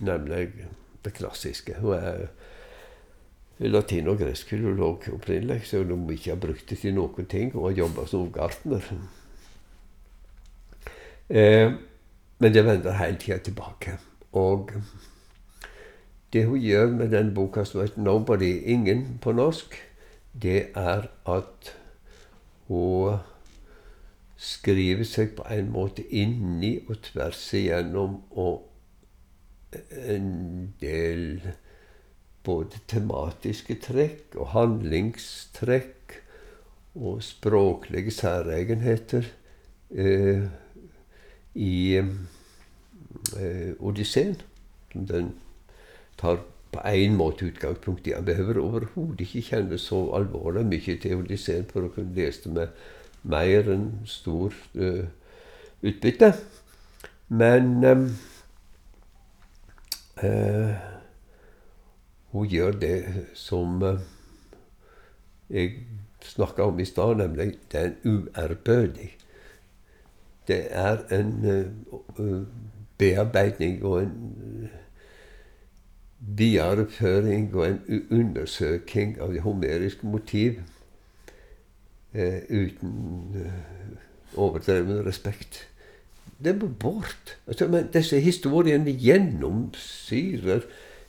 nemlig 0.00 0.46
det 1.04 1.12
klassiske. 1.16 1.74
Hun 1.80 1.94
er 1.94 2.28
latin- 3.68 4.08
og 4.08 4.18
gresk 4.18 4.48
filolog 4.48 5.04
opprinnelig, 5.12 5.66
så 5.66 5.82
hun 5.84 6.10
ikke 6.10 6.30
har 6.30 6.40
brukt 6.40 6.70
det 6.70 6.78
til 6.78 6.94
noen 6.94 7.26
ting. 7.26 7.52
Hun 7.52 7.62
har 7.62 7.76
jobba 7.76 8.06
som 8.06 8.32
gartner. 8.32 8.80
Eh, 11.28 11.72
men 12.38 12.54
det 12.54 12.64
vender 12.64 12.92
hele 12.92 13.18
tida 13.18 13.38
tilbake. 13.38 13.98
Og 14.32 14.72
det 16.32 16.46
hun 16.46 16.58
gjør 16.58 16.86
med 16.86 17.10
den 17.10 17.34
boka 17.34 17.64
som 17.64 17.80
heter 17.80 18.00
'Nobody', 18.00 18.64
ingen 18.64 19.18
på 19.22 19.32
norsk, 19.32 19.89
det 20.32 20.70
er 20.76 21.08
at 21.26 21.72
hun 22.68 23.18
skriver 24.40 25.04
seg 25.04 25.34
på 25.36 25.44
en 25.52 25.72
måte 25.72 26.04
inni 26.16 26.78
og 26.88 27.02
tvers 27.10 27.42
igjennom 27.58 28.20
og 28.30 28.66
en 29.90 30.30
del 30.80 31.42
både 32.46 32.80
tematiske 32.88 33.76
trekk 33.84 34.38
og 34.40 34.52
handlingstrekk 34.54 36.16
og 36.94 37.20
språklige 37.22 38.10
særegenheter 38.14 39.28
eh, 39.90 40.46
i 41.54 41.76
eh, 42.00 43.72
Odysseen. 43.78 44.40
Den 44.94 45.34
tar 46.18 46.40
på 46.72 46.80
én 46.86 47.16
måte 47.16 47.46
utgangspunkt 47.46 48.06
i. 48.06 48.12
Han 48.12 48.24
behøver 48.24 48.60
overhodet 48.62 49.20
ikke 49.20 49.42
kjenne 49.42 49.78
så 49.78 50.04
alvorlig 50.14 50.66
mye 50.66 50.96
til 51.02 51.16
Odysseen 51.18 51.66
for 51.70 51.86
å 51.86 51.92
kunne 51.94 52.14
lese 52.14 52.44
det 52.44 52.54
med 52.54 52.68
mer 53.22 53.70
enn 53.72 53.88
stor 54.08 54.54
uh, 54.78 55.04
utbytte. 55.82 56.32
Men 57.28 57.84
um, 57.84 58.06
uh, 60.22 60.74
hun 62.32 62.46
gjør 62.46 62.78
det 62.80 62.96
som 63.34 63.82
uh, 63.82 64.00
jeg 65.50 65.74
snakka 66.22 66.68
om 66.70 66.78
i 66.78 66.86
stad, 66.86 67.16
nemlig 67.18 67.54
det 67.72 67.80
er 67.80 67.96
uærbødig. 68.04 69.16
Det 70.48 70.66
er 70.70 71.02
en 71.14 71.66
bearbeidning 72.98 73.84
og 73.84 74.02
en 74.02 74.70
videreføring 76.20 77.54
og 77.54 77.66
en 77.66 78.04
undersøking 78.10 79.16
av 79.20 79.32
det 79.32 79.40
homeriske 79.40 80.06
motiv 80.06 80.60
eh, 82.12 82.42
uten 82.50 82.92
eh, 83.40 84.36
overdreven 84.36 85.00
respekt. 85.06 85.66
Det 86.44 86.54
må 86.60 86.68
bort. 86.68 87.36
Altså, 87.46 87.68
men 87.68 87.88
disse 87.92 88.20
historiene 88.20 88.92
gjennomsyrer 88.92 90.60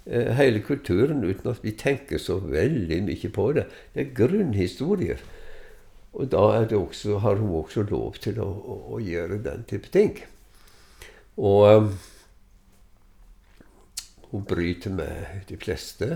eh, 0.05 0.31
hele 0.39 0.63
kulturen 0.63 1.23
uten 1.23 1.51
at 1.51 1.63
vi 1.63 1.75
tenker 1.75 2.17
så 2.19 2.39
veldig 2.39 3.03
mye 3.07 3.31
på 3.35 3.51
det. 3.59 3.67
Det 3.93 4.05
er 4.05 4.15
grunnhistorier. 4.15 5.23
Og 6.13 6.31
da 6.31 6.65
også, 6.75 7.17
har 7.23 7.35
hun 7.35 7.55
også 7.55 7.83
lov 7.87 8.15
til 8.19 8.39
å, 8.43 8.47
å, 8.47 8.79
å 8.95 8.99
gjøre 8.99 9.39
den 9.43 9.63
type 9.67 9.91
ting. 9.91 10.17
Og 11.37 11.93
hun 14.31 14.45
bryter 14.47 14.93
med 14.95 15.43
de 15.49 15.57
fleste 15.59 16.07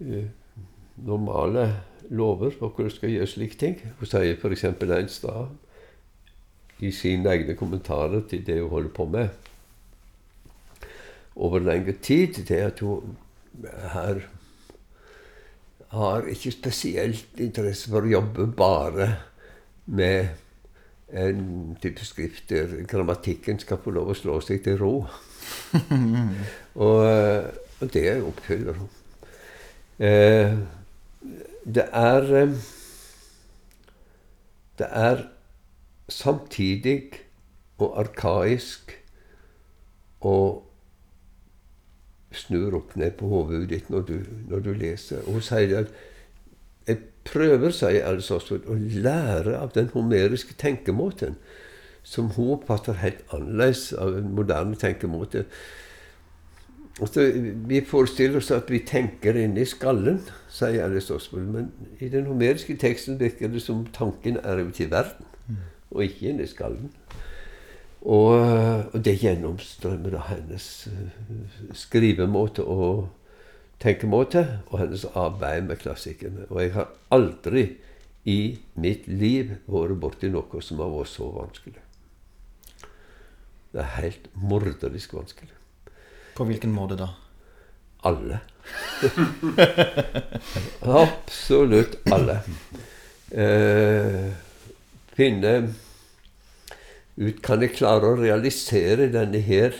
uh, 0.00 0.24
normale 0.96 1.68
lover 2.10 2.50
for 2.50 2.68
hvordan 2.68 2.90
du 2.90 2.96
skal 2.96 3.12
gjøre 3.14 3.30
slike 3.30 3.58
ting. 3.60 3.76
Hun 3.98 4.10
sier 4.10 4.36
f.eks. 4.36 4.64
en 4.64 5.08
sted 5.12 5.46
i 6.78 6.90
sine 6.94 7.30
egne 7.30 7.56
kommentarer 7.58 8.22
til 8.30 8.44
det 8.46 8.60
hun 8.62 8.70
holder 8.70 8.94
på 8.94 9.06
med 9.10 9.28
over 11.38 11.62
lengre 11.62 11.92
tid, 12.02 12.42
det 12.48 12.58
at 12.58 12.80
hun 12.82 13.16
her 13.92 14.20
har 15.88 16.26
ikke 16.28 16.52
spesielt 16.52 17.40
interesse 17.40 17.90
for 17.90 18.04
å 18.04 18.12
jobbe 18.12 18.46
bare 18.58 19.08
med 19.86 20.34
en 21.12 21.76
type 21.82 22.04
skrift 22.04 22.50
der 22.50 22.84
grammatikken 22.88 23.58
skal 23.58 23.80
få 23.84 23.90
lov 23.96 24.12
å 24.12 24.16
slå 24.16 24.40
seg 24.44 24.62
til 24.64 24.78
ro. 24.80 24.92
og, 26.84 26.98
og, 27.80 27.86
det 27.92 28.22
oppfyller 28.22 28.76
hun. 28.76 28.90
Eh, 29.98 30.58
det 31.64 31.86
er 31.92 32.34
eh, 32.42 32.58
Det 34.78 34.86
er 34.90 35.24
samtidig 36.08 37.02
og 37.78 37.96
arkaisk 37.98 38.92
å 40.22 40.36
snur 42.34 42.76
opp 42.78 42.94
ned 42.98 43.16
på 43.18 43.26
hodet 43.30 43.64
ditt 43.70 43.90
når 43.90 44.06
du, 44.06 44.16
når 44.50 44.62
du 44.66 44.70
leser. 44.78 45.24
Og 45.26 45.38
hun 45.38 45.44
sier 45.44 45.80
at 45.80 45.92
prøver, 47.32 47.72
sier 47.74 48.06
Alice 48.06 48.34
Oswald, 48.34 48.66
å 48.68 48.76
lære 48.76 49.56
av 49.58 49.74
den 49.74 49.90
homeriske 49.94 50.56
tenkemåten, 50.58 51.36
som 52.02 52.30
hun 52.36 52.54
oppfatter 52.56 53.00
helt 53.02 53.20
annerledes 53.34 53.92
av 53.92 54.16
en 54.16 54.32
moderne 54.36 54.78
tenkemåte. 54.80 55.44
Altså, 56.98 57.28
vi 57.68 57.82
forestiller 57.86 58.40
oss 58.40 58.50
at 58.50 58.70
vi 58.72 58.80
tenker 58.86 59.36
inni 59.38 59.66
skallen, 59.68 60.22
sier 60.50 60.86
Alice 60.86 61.14
Oswald, 61.14 61.46
men 61.54 61.70
i 62.00 62.08
den 62.10 62.26
homeriske 62.26 62.74
teksten 62.80 63.20
virker 63.20 63.52
det 63.52 63.62
som 63.62 63.84
tanken 63.94 64.40
er 64.42 64.64
ute 64.64 64.86
i 64.86 64.90
verden, 64.90 65.28
og 65.90 66.04
ikke 66.04 66.32
inni 66.32 66.48
skallen. 66.48 66.90
Og, 68.02 68.34
og 68.94 68.98
det 69.04 69.18
gjennomstrømmer 69.18 70.14
da 70.14 70.20
hennes 70.28 70.66
uh, 70.86 71.72
skrivemåte 71.74 72.62
og 72.62 73.08
tenkemåte 73.82 74.44
og 74.68 74.80
hennes 74.82 75.04
arbeid 75.14 75.68
med 75.68 75.80
klassikerne. 75.82 76.46
Og 76.50 76.62
jeg 76.62 76.74
har 76.74 76.90
aldri 77.14 77.64
i 78.28 78.58
mitt 78.74 79.06
liv 79.08 79.54
vært 79.70 80.00
borti 80.02 80.30
noe 80.32 80.62
som 80.64 80.82
har 80.82 80.90
vært 80.92 81.12
så 81.12 81.30
vanskelig. 81.34 81.84
Det 83.72 83.84
er 83.84 83.94
helt 83.98 84.28
morderisk 84.34 85.14
vanskelig. 85.14 85.54
På 86.36 86.46
hvilken 86.48 86.72
måte 86.74 86.98
da? 86.98 87.12
Alle. 88.08 88.40
Absolutt 91.02 91.98
alle. 92.12 92.40
Eh, 93.30 94.26
finne 95.16 95.52
ut 97.18 97.40
Kan 97.42 97.64
jeg 97.64 97.74
klare 97.74 98.12
å 98.12 98.18
realisere 98.20 99.08
denne 99.12 99.40
her 99.42 99.74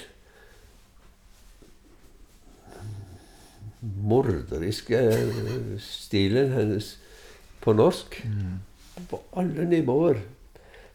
morderiske 3.81 5.01
stilen 5.83 6.53
hennes 6.53 6.97
på 7.61 7.73
norsk? 7.77 8.21
På 9.11 9.23
alle 9.37 9.69
nivåer. 9.69 10.23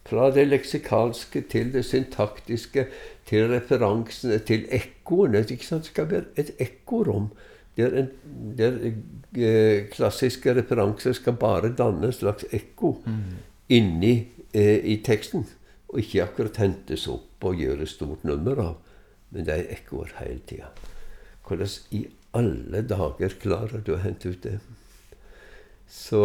Fra 0.04 0.28
det 0.36 0.50
leksikalske 0.50 1.46
til 1.48 1.72
det 1.74 1.86
syntaktiske, 1.88 2.88
til 3.26 3.48
referansene, 3.48 4.41
til 4.43 4.65
ekkoene. 4.72 5.46
Det 5.48 5.62
skal 5.63 6.10
være 6.12 6.26
et 6.36 6.52
ekkorom 6.60 7.30
der, 7.78 7.96
en, 7.98 8.10
der 8.58 8.76
eh, 9.36 9.88
klassiske 9.89 10.54
referanser 10.54 11.13
skal 11.13 11.34
bare 11.34 11.74
danne 11.78 12.06
en 12.08 12.13
slags 12.13 12.46
ekko 12.54 13.00
mm. 13.06 13.22
inni 13.69 14.28
eh, 14.54 14.78
i 14.86 15.00
teksten. 15.06 15.48
Og 15.89 16.00
ikke 16.00 16.24
akkurat 16.24 16.60
hentes 16.62 17.08
opp 17.10 17.46
og 17.46 17.58
gjøres 17.58 17.96
stort 17.98 18.24
nummer 18.28 18.62
av. 18.62 18.76
Men 19.34 19.48
det 19.48 19.56
er 19.56 19.72
ekkoer 19.74 20.13
hele 20.19 20.41
tida. 20.50 20.69
Hvordan 21.48 21.74
i 21.91 22.06
alle 22.38 22.82
dager 22.89 23.36
klarer 23.41 23.84
du 23.86 23.93
å 23.96 24.02
hente 24.02 24.34
ut 24.34 24.46
det? 24.46 24.58
Så 25.89 26.24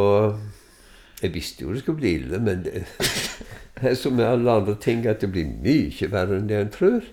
jeg 1.22 1.34
visste 1.34 1.64
jo 1.64 1.74
det 1.74 1.82
skulle 1.82 2.00
bli 2.00 2.14
ille, 2.20 2.38
men 2.40 2.62
det 2.64 2.84
er 3.90 3.96
som 3.98 4.16
med 4.16 4.28
alle 4.28 4.60
andre 4.60 4.76
ting 4.80 5.04
at 5.06 5.20
det 5.22 5.32
blir 5.34 5.50
mye 5.64 6.10
verre 6.12 6.38
enn 6.38 6.48
det 6.50 6.60
en 6.62 6.72
tror. 6.74 7.12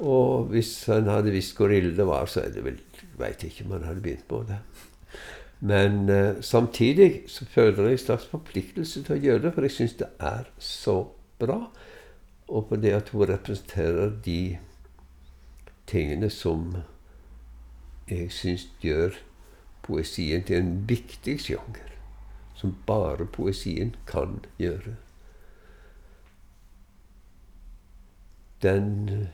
Og 0.00 0.50
hvis 0.54 0.72
han 0.90 1.10
hadde 1.10 1.32
visst 1.34 1.58
hvor 1.58 1.72
ille 1.72 1.92
det 1.96 2.06
var, 2.08 2.28
så 2.30 2.44
er 2.44 2.54
det 2.54 2.64
vel 2.64 2.80
veit 3.20 3.44
ikke 3.44 3.66
om 3.66 3.76
han 3.76 3.86
hadde 3.88 4.04
begynt 4.04 4.28
på 4.28 4.42
det. 4.48 4.60
Men 5.60 6.08
uh, 6.08 6.40
samtidig 6.40 7.22
så 7.28 7.44
føler 7.44 7.90
jeg 7.90 7.98
en 7.98 8.04
slags 8.06 8.24
forpliktelse 8.32 9.02
til 9.04 9.16
å 9.16 9.20
gjøre 9.20 9.42
det, 9.44 9.52
for 9.54 9.66
jeg 9.66 9.76
syns 9.76 9.98
det 10.00 10.08
er 10.24 10.48
så 10.56 10.96
bra. 11.40 11.60
Og 12.48 12.70
på 12.70 12.80
det 12.80 12.94
at 12.96 13.12
hun 13.12 13.28
representerer 13.28 14.14
de 14.24 14.56
tingene 15.90 16.30
som 16.32 16.72
jeg 18.10 18.32
syns 18.34 18.66
gjør 18.82 19.16
poesien 19.86 20.42
til 20.46 20.60
en 20.60 20.74
viktig 20.88 21.38
sjanger 21.40 21.94
som 22.60 22.74
bare 22.86 23.24
poesien 23.24 23.94
kan 24.06 24.42
gjøre. 24.60 24.96
Den 28.60 29.28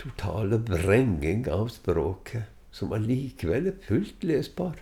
totale 0.00 0.58
vrenging 0.66 1.46
av 1.46 1.68
språket 1.70 2.48
som 2.74 2.90
allikevel 2.96 3.70
er 3.70 3.78
fullt 3.86 4.24
lesbar, 4.26 4.80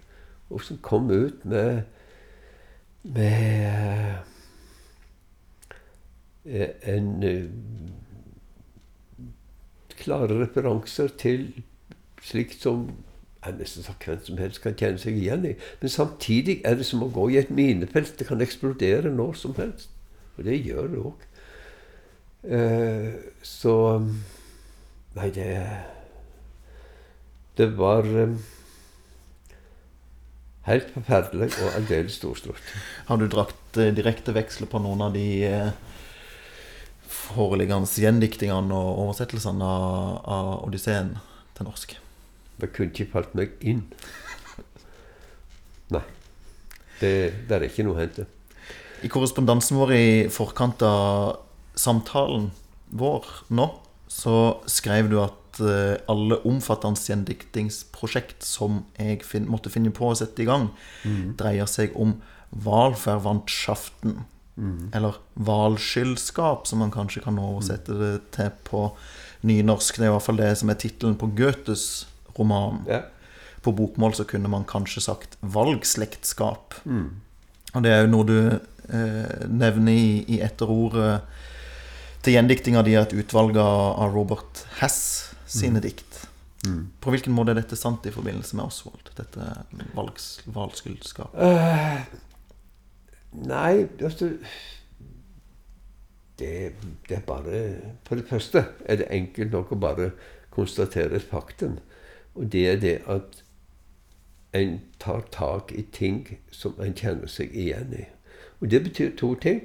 og 0.49 0.65
som 0.65 0.81
kom 0.81 1.11
ut 1.13 1.45
med 1.45 1.85
med 3.03 4.17
eh, 6.45 6.71
en 6.95 7.23
eh, 7.25 7.47
klare 9.99 10.41
referanser 10.43 11.13
til 11.21 11.47
slikt 12.25 12.63
som 12.63 12.89
jeg 13.45 13.55
nesten 13.61 13.85
sagt 13.87 14.07
hvem 14.07 14.19
som 14.25 14.41
helst 14.41 14.63
kan 14.65 14.77
kjenne 14.79 15.01
seg 15.01 15.19
igjen 15.19 15.47
i. 15.47 15.55
Men 15.81 15.93
samtidig 15.93 16.59
er 16.67 16.79
det 16.79 16.87
som 16.89 17.05
å 17.05 17.11
gå 17.13 17.29
i 17.33 17.39
et 17.41 17.53
minefelt. 17.55 18.17
Det 18.19 18.27
kan 18.29 18.43
eksplodere 18.43 19.13
når 19.15 19.39
som 19.39 19.55
helst. 19.59 19.93
Og 20.37 20.47
det 20.47 20.59
gjør 20.67 20.91
det 20.93 21.05
òg. 21.11 21.25
Eh, 22.49 23.15
så 23.43 23.75
Nei, 25.19 25.31
det 25.35 25.49
Det 27.59 27.67
var 27.75 28.07
eh, 28.07 28.37
helt 30.69 30.91
forferdelig 30.95 31.51
og 31.59 31.75
aldeles 31.75 32.19
storslått. 32.21 32.75
Har 33.09 33.19
du 33.19 33.27
drakt 33.27 33.79
eh, 33.79 33.95
direkte 33.95 34.35
veksler 34.37 34.71
på 34.71 34.79
noen 34.83 35.03
av 35.09 35.17
de 35.17 35.73
foreliggende 37.09 37.89
gjendiktingene 37.89 38.75
og 38.75 39.07
oversettelsene 39.09 39.65
av, 39.65 40.21
av 40.23 40.53
Odysseen 40.69 41.17
til 41.57 41.67
norsk? 41.67 41.99
Det 42.59 42.73
kunne 42.75 42.91
ikke 42.93 43.11
falt 43.13 43.35
meg 43.39 43.55
inn. 43.61 43.85
Nei. 45.95 46.05
Det, 46.99 47.13
det 47.49 47.57
er 47.57 47.67
ikke 47.69 47.87
noe 47.87 47.97
å 47.97 48.01
hente. 48.03 48.27
I 49.07 49.11
korrespondansen 49.13 49.79
vår 49.79 49.93
i 49.95 50.07
forkant 50.35 50.83
av 50.83 51.39
samtalen 51.79 52.49
vår 52.99 53.29
nå, 53.55 53.69
så 54.11 54.59
skrev 54.67 55.11
du 55.13 55.21
at 55.23 55.61
uh, 55.63 55.95
alle 56.11 56.41
omfattende 56.49 56.99
gjendiktingsprosjekt 56.99 58.43
som 58.47 58.83
jeg 58.99 59.23
fin 59.27 59.47
måtte 59.51 59.71
finne 59.71 59.93
på 59.95 60.11
å 60.11 60.17
sette 60.19 60.43
i 60.43 60.49
gang, 60.49 60.71
mm. 61.05 61.37
dreier 61.39 61.71
seg 61.71 61.95
om 61.95 62.17
Valverwandtschaften. 62.51 64.23
Mm. 64.59 64.91
Eller 64.97 65.21
hvalskyldskap, 65.39 66.67
som 66.67 66.81
man 66.83 66.91
kanskje 66.91 67.23
kan 67.23 67.39
oversette 67.39 67.95
det 67.95 68.15
til 68.35 68.51
på 68.67 68.89
nynorsk. 69.47 70.01
Det 70.01 70.09
er 70.09 70.11
i 70.11 70.15
hvert 70.17 70.27
fall 70.27 70.41
det 70.41 70.55
som 70.59 70.73
er 70.73 70.81
tittelen 70.83 71.19
på 71.21 71.31
Goethes 71.39 72.08
roman. 72.39 72.83
Ja. 72.89 73.03
På 73.65 73.75
bokmål 73.75 74.15
så 74.15 74.25
kunne 74.29 74.51
man 74.51 74.67
kanskje 74.69 75.03
sagt 75.05 75.37
valgslektskap. 75.41 76.79
Mm. 76.85 77.21
Og 77.75 77.85
det 77.85 77.93
er 77.93 78.05
jo 78.05 78.13
noe 78.13 78.29
du 78.29 78.39
eh, 78.49 79.47
nevner 79.51 79.93
i, 79.93 80.11
i 80.37 80.41
etterordet 80.45 81.21
til 82.25 82.35
gjendiktinga 82.35 82.83
di, 82.87 82.97
et 82.99 83.15
utvalg 83.15 83.59
av 83.61 84.15
Robert 84.15 84.65
Hess 84.81 85.01
sine 85.49 85.79
mm. 85.79 85.85
dikt. 85.85 86.23
Mm. 86.67 86.89
På 87.01 87.13
hvilken 87.15 87.35
måte 87.35 87.55
er 87.55 87.61
dette 87.61 87.79
sant 87.79 88.07
i 88.09 88.15
forbindelse 88.15 88.59
med 88.59 88.67
Oswald? 88.67 89.13
Dette 89.19 89.53
valgs, 89.95 90.41
valgskuldskapet? 90.51 91.39
Uh, 91.39 92.03
nei, 93.47 93.87
altså 94.03 94.33
det, 96.39 96.51
det, 97.09 97.17
er 97.17 97.23
bare 97.27 97.61
For 98.07 98.19
det 98.19 98.27
første 98.31 98.65
er 98.87 99.01
det 99.01 99.09
enkelt 99.15 99.55
nok 99.55 99.73
å 99.75 99.81
bare 99.83 100.11
konstatere 100.55 101.19
et 101.19 101.31
faktum. 101.31 101.79
Og 102.39 102.53
det 102.53 102.69
er 102.71 102.77
det 102.81 102.97
at 103.11 103.43
en 104.55 104.81
tar 105.01 105.25
tak 105.33 105.73
i 105.75 105.83
ting 105.93 106.39
som 106.55 106.79
en 106.81 106.95
kjenner 106.95 107.27
seg 107.31 107.51
igjen 107.53 107.95
i. 107.99 108.05
Og 108.61 108.71
det 108.71 108.83
betyr 108.87 109.17
to 109.19 109.33
ting. 109.43 109.65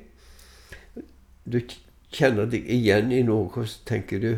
Du 1.46 1.60
kjenner 2.14 2.50
deg 2.50 2.66
igjen 2.70 3.12
i 3.14 3.22
noe, 3.26 3.50
og 3.54 3.70
så 3.70 3.86
tenker 3.86 4.22
du 4.24 4.32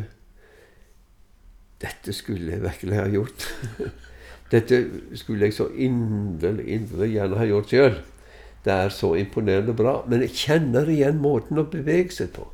Dette 1.80 2.12
skulle 2.16 2.54
jeg 2.54 2.62
virkelig 2.62 2.96
ha 2.96 3.08
gjort. 3.12 3.48
Dette 4.52 4.78
skulle 5.18 5.48
jeg 5.48 5.56
så 5.56 5.66
inderlig, 5.68 6.64
inderlig 6.72 7.10
gjerne 7.12 7.40
ha 7.40 7.48
gjort 7.50 7.72
sjøl. 7.72 7.98
Det 8.64 8.72
er 8.72 8.92
så 8.94 9.12
imponerende 9.20 9.74
bra. 9.76 9.98
Men 10.08 10.24
jeg 10.24 10.36
kjenner 10.40 10.88
igjen 10.88 11.20
måten 11.20 11.60
å 11.60 11.66
bevege 11.68 12.16
seg 12.16 12.32
på. 12.36 12.46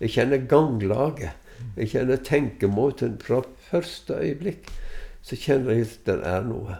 Jeg 0.00 0.16
kjenner 0.16 0.42
ganglaget. 0.50 1.38
Jeg 1.78 1.92
kjenner 1.92 2.18
tenkemåten 2.26 3.14
fra 3.22 3.44
første 3.70 4.18
øyeblikk 4.18 4.66
så 5.24 5.38
kjenner 5.40 5.78
jeg 5.78 5.88
at 5.88 6.10
det 6.10 6.18
er 6.28 6.44
noe. 6.44 6.76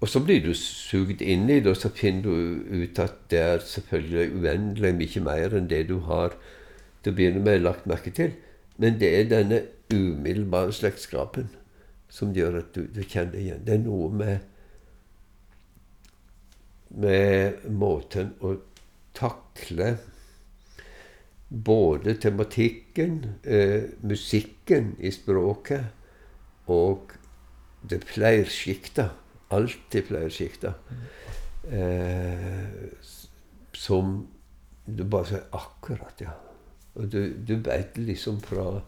Og 0.00 0.08
så 0.08 0.22
blir 0.24 0.40
du 0.40 0.54
sugd 0.56 1.20
inn 1.20 1.50
i 1.52 1.58
det, 1.60 1.68
og 1.74 1.76
så 1.76 1.90
finner 1.92 2.24
du 2.24 2.84
ut 2.84 2.98
at 3.02 3.18
det 3.30 3.42
er 3.42 3.64
selvfølgelig 3.64 4.40
uendelig 4.40 4.94
mye 4.96 5.24
mer 5.26 5.56
enn 5.58 5.68
det 5.68 5.82
du 5.90 5.98
har 6.08 6.38
til 7.02 7.12
å 7.12 7.18
begynne 7.18 7.44
med 7.44 7.60
lagt 7.60 7.84
merke 7.88 8.12
til. 8.16 8.32
Men 8.80 8.96
det 9.00 9.12
er 9.12 9.28
denne 9.28 9.60
umiddelbare 9.92 10.72
slektskapen 10.72 11.52
som 12.08 12.32
gjør 12.32 12.62
at 12.62 12.72
du, 12.72 12.86
du 12.88 13.02
kjenner 13.04 13.36
igjen. 13.40 13.64
Det 13.66 13.76
er 13.76 13.84
noe 13.84 14.08
med 14.16 14.36
med 16.96 17.66
måten 17.68 18.30
å 18.40 18.54
takle 19.16 19.96
både 21.48 22.14
tematikken, 22.20 23.18
eh, 23.42 23.90
musikken 24.02 24.94
i 24.98 25.10
språket 25.10 25.84
og 26.72 27.15
det 27.90 28.02
pleier 28.06 28.48
sjikta. 28.50 29.10
Alltid 29.54 30.08
flersjikta. 30.08 30.74
eh, 31.70 32.90
som 33.74 34.26
du 34.86 35.04
bare 35.04 35.26
sier 35.26 35.46
akkurat, 35.54 36.20
ja. 36.20 36.34
Og 36.94 37.10
du, 37.12 37.34
du 37.46 37.56
veit 37.66 37.98
liksom 37.98 38.40
fra, 38.40 38.80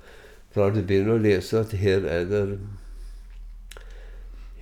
fra 0.54 0.68
du 0.70 0.80
begynner 0.82 1.18
å 1.18 1.22
lese, 1.22 1.60
at 1.60 1.74
her 1.76 2.06
er 2.08 2.28
det 2.30 2.42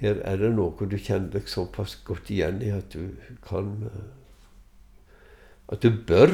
her 0.01 0.19
er 0.29 0.37
det 0.37 0.51
noe 0.53 0.89
du 0.91 0.99
kjenner 1.01 1.31
deg 1.39 1.49
såpass 1.49 1.95
godt 2.05 2.29
igjen 2.33 2.61
i 2.65 2.69
at 2.75 2.93
du 2.93 3.17
kan 3.47 3.89
At 5.73 5.83
du 5.83 5.91
bør 5.91 6.31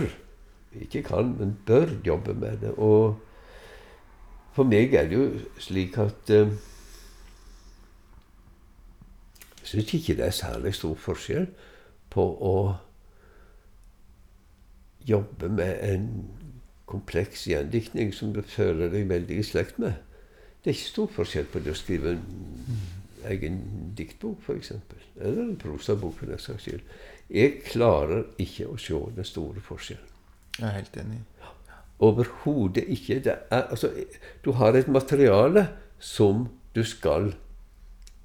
ikke 0.76 1.02
kan, 1.02 1.36
men 1.38 1.58
bør 1.66 1.86
jobbe 2.04 2.34
med 2.34 2.58
det. 2.60 2.72
Og 2.76 3.20
for 4.52 4.68
meg 4.68 4.94
er 4.94 5.08
det 5.08 5.16
jo 5.16 5.28
slik 5.60 5.96
at 6.00 6.30
eh, 6.32 6.52
Jeg 9.61 9.61
syns 9.72 9.94
ikke 9.96 10.16
det 10.18 10.28
er 10.28 10.36
særlig 10.36 10.74
stor 10.76 10.96
forskjell 11.00 11.48
på 12.12 12.24
å 12.44 12.56
jobbe 15.08 15.48
med 15.48 15.78
en 15.88 16.08
kompleks 16.86 17.46
gjendiktning 17.48 18.12
som 18.14 18.34
du 18.36 18.42
føler 18.44 18.92
deg 18.92 19.08
veldig 19.10 19.38
i 19.40 19.46
slekt 19.46 19.78
med. 19.82 19.96
Det 20.62 20.70
er 20.70 20.76
ikke 20.76 20.90
stor 20.92 21.14
forskjell 21.16 21.48
på 21.50 21.62
det 21.64 21.72
å 21.72 21.78
skrive 21.78 22.12
en 22.14 22.26
egen 23.32 23.58
diktbok, 23.98 24.42
f.eks. 24.44 24.74
Eller 25.16 25.42
en 25.42 25.58
prosabok, 25.58 26.14
for 26.18 26.30
den 26.30 26.42
saks 26.42 26.68
skyld. 26.68 26.84
Jeg 27.32 27.62
klarer 27.66 28.26
ikke 28.42 28.68
å 28.70 28.78
se 28.80 28.98
den 29.16 29.26
store 29.26 29.62
forskjellen. 29.64 30.08
Jeg 30.58 30.68
er 30.68 30.76
helt 30.76 30.96
enig. 31.00 31.20
Overhodet 32.02 32.84
ikke. 32.92 33.20
Det 33.24 33.34
er, 33.34 33.62
altså, 33.62 33.90
du 34.44 34.52
har 34.58 34.76
et 34.76 34.90
materiale 34.90 35.68
som 36.02 36.48
du 36.74 36.82
skal 36.84 37.30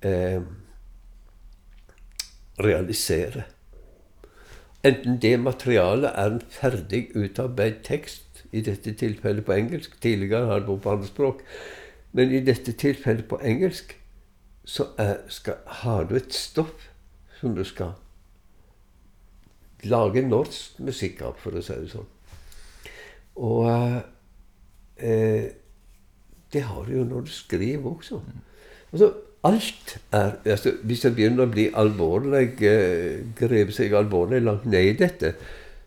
eh, 0.01 0.41
realisere. 2.63 3.43
Enten 4.85 5.21
det 5.21 5.39
materialet 5.39 6.11
er 6.13 6.31
en 6.31 6.41
ferdig 6.49 7.07
utarbeidet 7.15 7.83
tekst, 7.83 8.23
i 8.51 8.61
dette 8.63 8.93
tilfellet 8.95 9.43
på 9.45 9.51
engelsk 9.51 9.97
Tidligere 10.01 10.45
har 10.47 10.61
det 10.61 10.69
vært 10.69 10.81
på 10.85 10.91
andre 10.91 11.07
språk. 11.07 11.41
Men 12.15 12.31
i 12.31 12.39
dette 12.39 12.71
tilfellet 12.71 13.27
på 13.27 13.39
engelsk 13.43 13.97
så 14.67 14.85
er, 14.97 15.17
skal, 15.27 15.59
har 15.65 16.07
du 16.07 16.15
et 16.15 16.33
stoff 16.33 16.87
som 17.39 17.55
du 17.55 17.63
skal 17.67 17.95
lage 19.87 20.23
norsk 20.25 20.79
musikk 20.79 21.21
av, 21.27 21.35
for 21.39 21.55
å 21.55 21.63
si 21.63 21.75
det 21.75 21.91
sånn. 21.91 22.07
Og 23.37 23.67
eh, 24.97 25.51
det 26.53 26.63
har 26.65 26.87
du 26.87 26.95
jo 26.97 27.05
når 27.07 27.27
du 27.27 27.31
skriver 27.31 27.91
også. 27.91 28.21
Altså, 28.91 29.11
alt 29.43 29.99
er 30.11 30.31
altså, 30.45 30.73
Hvis 30.83 31.01
det 31.01 31.15
begynner 31.15 31.45
å 31.45 31.51
bli 31.51 31.69
alvorlig, 31.73 32.61
eh, 32.61 33.71
seg 33.71 33.93
alvorlig 33.93 34.41
langt 34.41 34.65
ned 34.65 34.83
i 34.83 34.97
dette, 34.97 35.35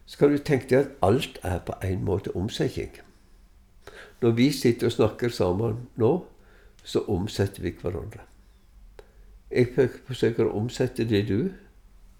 så 0.07 0.19
kan 0.19 0.33
du 0.33 0.39
tenke 0.39 0.69
deg 0.69 0.79
at 0.79 0.91
alt 1.03 1.39
er 1.43 1.59
på 1.59 1.75
en 1.83 2.05
måte 2.05 2.37
omsetning. 2.37 2.91
Når 4.23 4.31
vi 4.31 4.51
sitter 4.53 4.87
og 4.87 4.93
snakker 4.93 5.29
sammen 5.29 5.87
nå, 5.97 6.25
så 6.85 7.05
omsetter 7.09 7.63
vi 7.63 7.73
hverandre. 7.83 8.21
Jeg 9.51 9.75
forsøker 10.07 10.47
å 10.47 10.57
omsette 10.61 11.05
det 11.05 11.27
du 11.29 11.51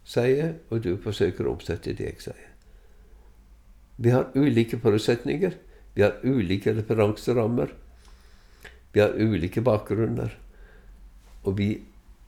sier, 0.05 0.55
og 0.71 0.83
du 0.85 0.97
forsøker 0.97 1.47
å 1.47 1.55
omsette 1.55 1.95
det 1.95 2.07
jeg 2.07 2.23
sier. 2.25 2.51
Vi 4.01 4.11
har 4.11 4.31
ulike 4.35 4.79
forutsetninger. 4.81 5.55
Vi 5.95 6.03
har 6.03 6.17
ulike 6.25 6.73
referanserammer. 6.73 7.75
Vi 8.93 9.01
har 9.01 9.13
ulike 9.15 9.61
bakgrunner. 9.61 10.33
Og 11.43 11.59
vi 11.59 11.71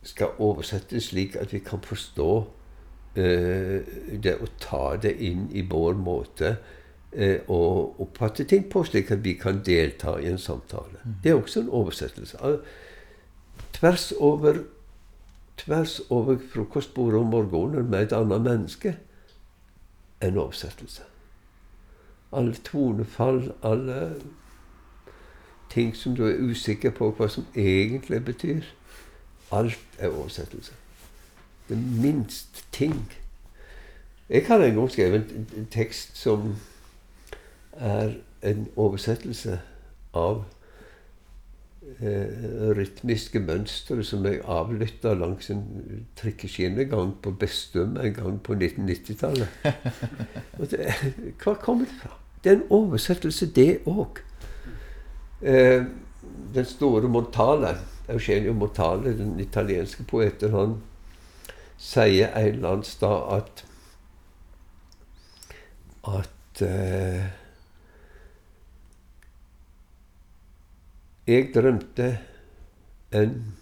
skal 0.03 0.39
oversette 0.39 1.01
slik 1.01 1.37
at 1.37 1.53
vi 1.53 1.61
kan 1.63 1.83
forstå 1.85 2.31
eh, 3.17 3.93
det 4.25 4.37
å 4.41 4.49
ta 4.61 4.97
det 5.03 5.15
inn 5.23 5.49
i 5.53 5.63
vår 5.69 5.95
måte 6.01 6.57
eh, 7.13 7.45
å 7.47 7.61
oppfatte 8.03 8.49
ting 8.49 8.67
på, 8.71 8.85
slik 8.89 9.13
at 9.15 9.23
vi 9.25 9.37
kan 9.39 9.63
delta 9.67 10.17
i 10.21 10.31
en 10.33 10.41
samtale. 10.41 11.05
Det 11.23 11.31
er 11.31 11.39
også 11.39 11.63
en 11.63 11.71
oversettelse. 11.71 12.57
Tvers 13.73 14.11
over, 14.19 14.65
tvers 15.61 16.01
over 16.11 16.43
frokostbordet 16.53 17.21
om 17.21 17.33
morgenen 17.37 17.91
med 17.91 18.09
et 18.09 18.19
annet 18.19 18.43
menneske 18.49 18.97
en 20.23 20.39
oversettelse 20.39 21.13
alle 22.33 22.55
tonefall, 22.65 23.53
alle 23.63 24.15
ting 25.71 25.97
som 25.97 26.17
du 26.17 26.27
er 26.27 26.41
usikker 26.41 26.91
på 26.91 27.11
hva 27.17 27.29
som 27.29 27.47
egentlig 27.57 28.25
betyr. 28.25 28.65
Alt 29.53 29.79
er 29.99 30.09
oversettelse. 30.09 30.73
Det 31.69 31.79
minste 31.79 32.65
ting. 32.73 33.13
Jeg 34.29 34.47
har 34.47 34.63
en 34.65 34.75
gang 34.75 34.91
skrevet 34.91 35.33
en 35.57 35.69
tekst 35.71 36.17
som 36.19 36.55
er 37.73 38.15
en 38.43 38.69
oversettelse 38.77 39.61
av 40.15 40.45
eh, 42.01 42.73
rytmiske 42.77 43.41
mønstre 43.41 44.05
som 44.05 44.25
jeg 44.27 44.41
avlytta 44.49 45.15
langs 45.15 45.51
en 45.53 45.63
trikkeskinnegang 46.19 47.15
på 47.23 47.35
Bestum 47.39 47.97
en 48.01 48.17
gang 48.17 48.41
på 48.41 48.57
1990-tallet. 48.57 49.49
Hva 51.43 51.55
kommer 51.61 51.85
det 51.87 52.01
fra? 52.01 52.17
Det 52.43 52.51
er 52.51 52.57
en 52.57 52.71
oversettelse, 52.71 53.47
det 53.55 53.85
òg. 53.87 54.19
Eh, 55.43 55.85
den 56.55 56.67
store 56.67 57.09
Montale, 57.09 57.77
Eugenio 58.13 58.53
Montale, 58.53 59.17
den 59.19 59.41
italienske 59.41 60.05
poeten, 60.09 60.55
han 60.55 60.75
sier 61.79 62.33
en 62.39 62.55
eller 62.55 62.69
annen 62.69 62.87
sted 62.87 63.29
at 63.37 63.65
at 66.13 66.63
eh, 66.67 67.31
Jeg 71.27 71.53
drømte 71.55 72.19
en 73.15 73.55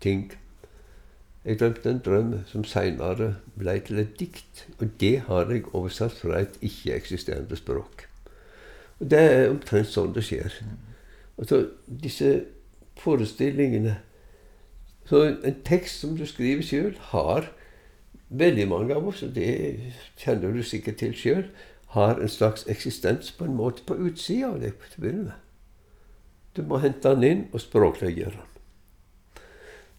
ting 0.00 0.26
jeg 1.44 1.56
drømte 1.60 1.90
en 1.90 2.02
drøm 2.04 2.32
som 2.46 2.64
seinere 2.68 3.30
ble 3.58 3.78
til 3.86 4.02
et 4.02 4.12
dikt. 4.20 4.66
Og 4.78 4.90
det 5.00 5.22
har 5.28 5.48
jeg 5.48 5.64
oversatt 5.72 6.18
fra 6.20 6.42
et 6.44 6.58
ikke-eksisterende 6.60 7.56
språk. 7.56 8.04
Og 9.00 9.10
det 9.10 9.20
er 9.20 9.48
omtrent 9.48 9.88
sånn 9.88 10.12
det 10.12 10.26
skjer. 10.26 10.58
Altså, 11.40 11.62
disse 12.02 12.34
forestillingene 13.00 13.98
Så 15.10 15.24
en 15.26 15.56
tekst 15.66 16.04
som 16.04 16.12
du 16.14 16.26
skriver 16.28 16.62
sjøl, 16.62 16.94
har 17.10 17.48
veldig 18.30 18.66
mange 18.70 18.94
av 18.94 19.08
oss, 19.10 19.24
og 19.26 19.32
det 19.34 19.80
kjenner 20.20 20.52
du 20.54 20.62
sikkert 20.62 21.00
til 21.00 21.16
sjøl, 21.18 21.48
har 21.96 22.20
en 22.20 22.30
slags 22.30 22.62
eksistens 22.70 23.32
på 23.34 23.48
en 23.48 23.56
måte 23.58 23.82
på 23.86 23.96
utsida 23.98 24.52
av 24.52 24.60
deg 24.62 24.76
til. 24.94 25.32
Du 26.54 26.62
må 26.62 26.78
hente 26.82 27.10
den 27.10 27.26
inn 27.26 27.42
og 27.50 27.64
språkliggjøre 27.64 28.36
den. 28.36 28.46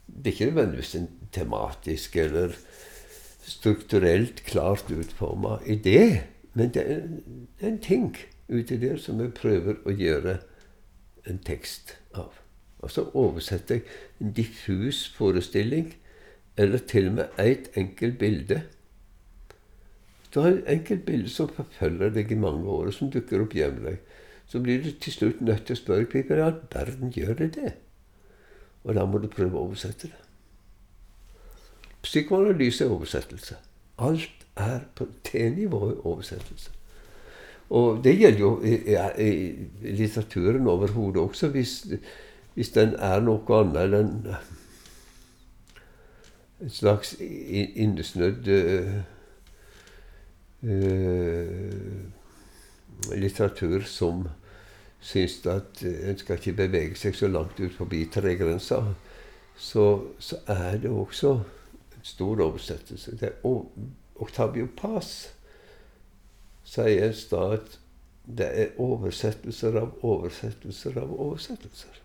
Det 0.05 0.31
er 0.31 0.35
ikke 0.35 0.49
nødvendigvis 0.51 0.95
en 0.95 1.09
tematisk 1.31 2.15
eller 2.19 2.55
strukturelt 3.47 4.43
klart 4.47 4.91
utforma 4.91 5.57
idé, 5.65 6.21
men 6.53 6.71
det 6.75 6.83
er, 6.83 7.03
det 7.57 7.67
er 7.67 7.73
en 7.73 7.83
ting 7.83 8.15
uti 8.51 8.77
der 8.77 8.99
som 8.99 9.19
vi 9.19 9.27
prøver 9.31 9.79
å 9.87 9.95
gjøre 9.95 10.37
en 11.27 11.39
tekst 11.47 11.95
av. 12.13 12.40
Altså 12.83 13.07
oversetter 13.13 13.75
jeg 13.75 13.83
en 14.21 14.31
diffus 14.33 15.09
forestilling, 15.15 15.93
eller 16.57 16.77
til 16.77 17.07
og 17.07 17.13
med 17.13 17.39
ett 17.39 17.69
enkelt 17.77 18.17
bilde. 18.19 18.61
Du 20.33 20.39
har 20.39 20.49
et 20.49 20.67
enkelt 20.67 21.05
bilde 21.05 21.29
som 21.29 21.49
forfølger 21.51 22.09
deg 22.15 22.31
i 22.31 22.39
mange 22.39 22.65
år, 22.69 22.89
og 22.89 22.93
som 22.93 23.11
dukker 23.11 23.43
opp 23.43 23.55
jevnlig. 23.55 23.97
Så 24.47 24.59
blir 24.59 24.83
du 24.83 24.91
til 24.91 25.13
slutt 25.13 25.41
nødt 25.41 25.65
til 25.65 25.77
å 25.77 25.79
spørre 25.79 26.07
hvorfor 26.11 26.39
i 26.39 26.45
all 26.45 26.59
verden 26.73 27.13
gjør 27.15 27.33
det 27.39 27.53
det? 27.55 27.71
Og 28.83 28.95
da 28.95 29.05
må 29.05 29.21
du 29.21 29.29
prøve 29.31 29.57
å 29.57 29.67
oversette 29.67 30.09
det. 30.09 30.21
Psykoanalyse 32.01 32.85
er 32.85 32.91
oversettelse. 32.91 33.57
Alt 34.01 34.45
er 34.57 34.79
på 34.95 35.05
det 35.31 35.51
nivået 35.55 36.01
oversettelse. 36.03 36.71
Og 37.71 38.01
det 38.03 38.17
gjelder 38.19 38.39
jo 38.39 38.51
i, 38.67 38.73
i, 39.23 39.29
i 39.87 39.93
litteraturen 39.95 40.67
overhodet 40.67 41.21
også, 41.21 41.47
hvis, 41.53 41.75
hvis, 42.53 42.69
den 42.75 42.95
er 42.99 43.21
noe 43.23 43.59
annet 43.61 43.95
enn 43.99 44.15
en 46.61 46.69
slags 46.69 47.15
innesnødd 47.19 48.49
uh, 48.51 48.97
litteratur 53.17 53.87
som 53.89 54.27
syns 55.01 55.39
at 55.49 55.81
en 55.81 56.19
skal 56.19 56.37
ikke 56.37 56.59
bevege 56.59 56.99
seg 56.99 57.17
så 57.17 57.31
langt 57.31 57.59
ut 57.59 57.73
forbi 57.73 58.03
tregrensa, 58.13 58.83
så, 59.57 59.85
så 60.19 60.37
er 60.45 60.77
det 60.83 60.91
også 60.93 61.33
en 61.39 62.05
stor 62.05 62.43
oversettelse. 62.45 63.17
Det 63.17 63.31
er 63.31 63.41
Octavio 64.21 64.67
Paz 64.77 65.31
sier 66.67 67.07
en 67.07 67.17
sted 67.17 67.57
at 67.57 67.79
det 68.37 68.47
er 68.61 68.77
oversettelser 68.79 69.79
av 69.81 70.05
oversettelser 70.05 71.01
av 71.01 71.09
oversettelser. 71.17 72.00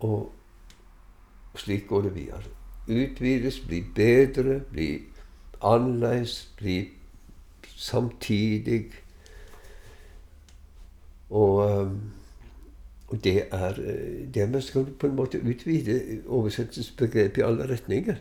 Og 0.00 0.32
slik 1.56 1.86
går 1.88 2.02
det 2.02 2.14
videre. 2.14 2.42
utvides, 2.88 3.60
bli 3.60 3.84
bedre, 3.94 4.60
bli 4.60 5.02
annerledes, 5.62 6.52
bli 6.56 6.88
samtidig. 7.76 8.92
Og, 11.30 11.80
um, 11.80 12.12
det 13.24 13.48
er 13.50 13.74
det 14.34 14.48
skal 14.50 14.62
skal 14.62 14.86
på 14.98 15.06
en 15.06 15.16
måte 15.16 15.38
utvide 15.38 16.22
oversettelsesbegrepet 16.26 17.38
i 17.38 17.44
alle 17.46 17.68
retninger. 17.70 18.16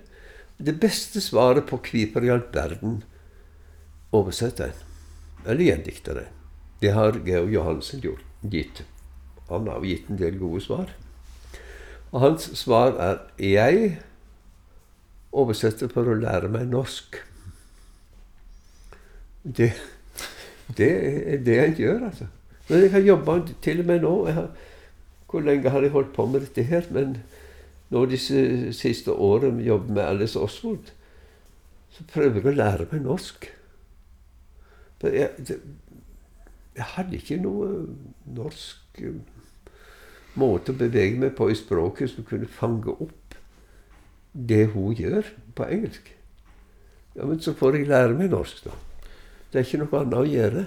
Det 0.66 0.80
beste 0.80 1.22
svaret 1.22 1.66
på 1.66 1.78
hvorfor 1.78 2.24
i 2.24 2.30
all 2.30 2.44
verden 2.54 3.04
oversetter 4.12 4.66
en, 4.66 4.84
eller 5.46 5.64
gjendikter 5.64 6.20
en, 6.20 6.36
det 6.82 6.92
har 6.94 7.20
Georg 7.26 7.54
Johansen 7.54 8.00
gjort, 8.00 8.26
gitt. 8.42 8.86
Han 9.50 9.68
har 9.68 9.84
gitt 9.84 10.10
en 10.10 10.18
del 10.18 10.38
gode 10.40 10.62
svar. 10.62 10.94
Og 12.16 12.22
hans 12.22 12.42
svar 12.56 12.88
er 12.88 13.18
'Jeg 13.40 14.00
oversetter 15.32 15.88
for 15.92 16.08
å 16.08 16.14
lære 16.16 16.48
meg 16.48 16.70
norsk'. 16.72 17.18
Det, 19.44 19.74
det 20.78 20.88
er 21.34 21.44
det 21.44 21.56
jeg 21.56 21.76
gjør, 21.76 22.06
altså. 22.06 22.28
Men 22.70 22.82
jeg 22.82 22.92
har 22.92 23.00
jobba 23.00 23.36
til 23.62 23.80
og 23.80 23.86
med 23.86 24.00
nå 24.02 24.26
har, 24.26 24.48
Hvor 25.30 25.40
lenge 25.42 25.70
har 25.70 25.82
jeg 25.82 25.92
holdt 25.92 26.14
på 26.14 26.26
med 26.26 26.40
dette 26.40 26.64
her? 26.64 26.84
Men 26.92 27.18
nå 27.90 28.06
disse 28.06 28.74
siste 28.74 29.12
årene 29.12 29.60
jeg 29.60 29.68
jobber 29.68 29.94
med 29.94 30.04
Alice 30.04 30.40
Oswald, 30.40 30.92
så 31.90 32.04
prøver 32.14 32.36
jeg 32.36 32.46
å 32.46 32.56
lære 32.56 32.88
meg 32.92 33.02
norsk. 33.02 33.52
Jeg, 35.04 35.30
jeg 36.76 36.86
hadde 36.96 37.16
ikke 37.16 37.42
noe 37.44 37.88
norsk 38.26 39.04
måte 40.40 40.74
å 40.74 40.80
bevege 40.80 41.20
meg 41.20 41.36
på 41.38 41.50
i 41.52 41.58
språket 41.58 42.12
som 42.12 42.28
kunne 42.28 42.50
fange 42.52 42.92
opp 42.92 43.38
det 44.36 44.66
hun 44.74 44.96
gjør 44.96 45.28
på 45.56 45.68
engelsk. 45.72 46.12
Ja, 47.16 47.26
Men 47.26 47.40
så 47.40 47.54
får 47.54 47.78
jeg 47.78 47.88
lære 47.88 48.18
meg 48.18 48.30
norsk, 48.30 48.66
da. 48.66 48.76
Det 49.52 49.62
er 49.62 49.68
ikke 49.68 49.82
noe 49.86 50.02
annet 50.02 50.18
å 50.20 50.28
gjøre. 50.28 50.66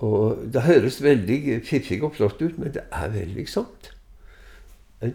Og 0.00 0.52
Det 0.52 0.62
høres 0.66 1.02
veldig 1.02 1.60
fiffig 1.64 2.02
og 2.02 2.16
flott 2.16 2.42
ut, 2.42 2.58
men 2.58 2.72
det 2.74 2.82
er 2.90 3.12
veldig 3.14 3.46
sant. 3.48 3.92
En 5.00 5.14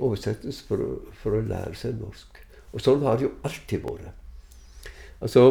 oversettes 0.00 0.60
for 0.66 0.82
å, 0.82 0.90
for 1.14 1.38
å 1.38 1.44
lære 1.44 1.76
seg 1.78 2.00
norsk. 2.00 2.40
Og 2.72 2.82
sånn 2.82 3.04
har 3.06 3.16
det 3.16 3.28
jo 3.28 3.34
alltid 3.46 3.84
vært. 3.84 4.10
Altså, 5.22 5.44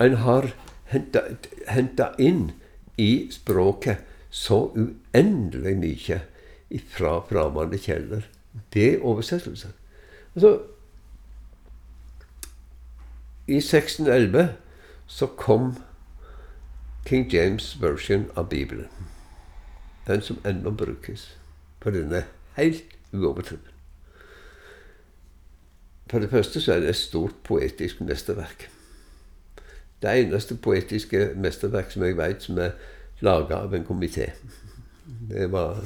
en 0.00 0.14
har 0.22 0.48
henta 0.88 2.12
inn 2.22 2.52
i 2.96 3.28
språket 3.34 4.07
så 4.30 4.72
uendelig 4.76 5.76
mye 5.78 6.20
fra 6.88 7.20
framande 7.28 7.78
kjelder. 7.78 8.22
Er 8.76 9.00
oversettelse. 9.00 9.68
Altså, 10.34 10.60
I 13.48 13.56
1611 13.56 14.48
så 15.06 15.26
kom 15.26 15.74
King 17.06 17.34
James' 17.34 17.82
version 17.82 18.30
av 18.36 18.48
Bibelen. 18.48 18.86
Den 20.06 20.20
som 20.20 20.38
ennå 20.44 20.70
brukes. 20.70 21.38
For 21.80 21.90
den 21.90 22.12
er 22.12 22.22
helt 22.56 22.84
uovertruffen. 23.12 23.68
For 26.10 26.18
det 26.18 26.30
første 26.30 26.60
så 26.60 26.72
er 26.72 26.80
det 26.80 26.88
et 26.88 26.96
stort 26.96 27.34
poetisk 27.44 28.00
mesterverk. 28.00 28.70
Det 30.02 30.20
eneste 30.20 30.56
poetiske 30.56 31.30
mesterverk 31.36 31.90
som 31.90 32.02
jeg 32.02 32.16
veit 32.16 32.42
som 32.42 32.58
er 32.58 32.70
laga 33.20 33.62
av 33.64 33.74
en 33.74 33.84
komité. 33.84 34.30
Det 35.30 35.48
var, 35.52 35.80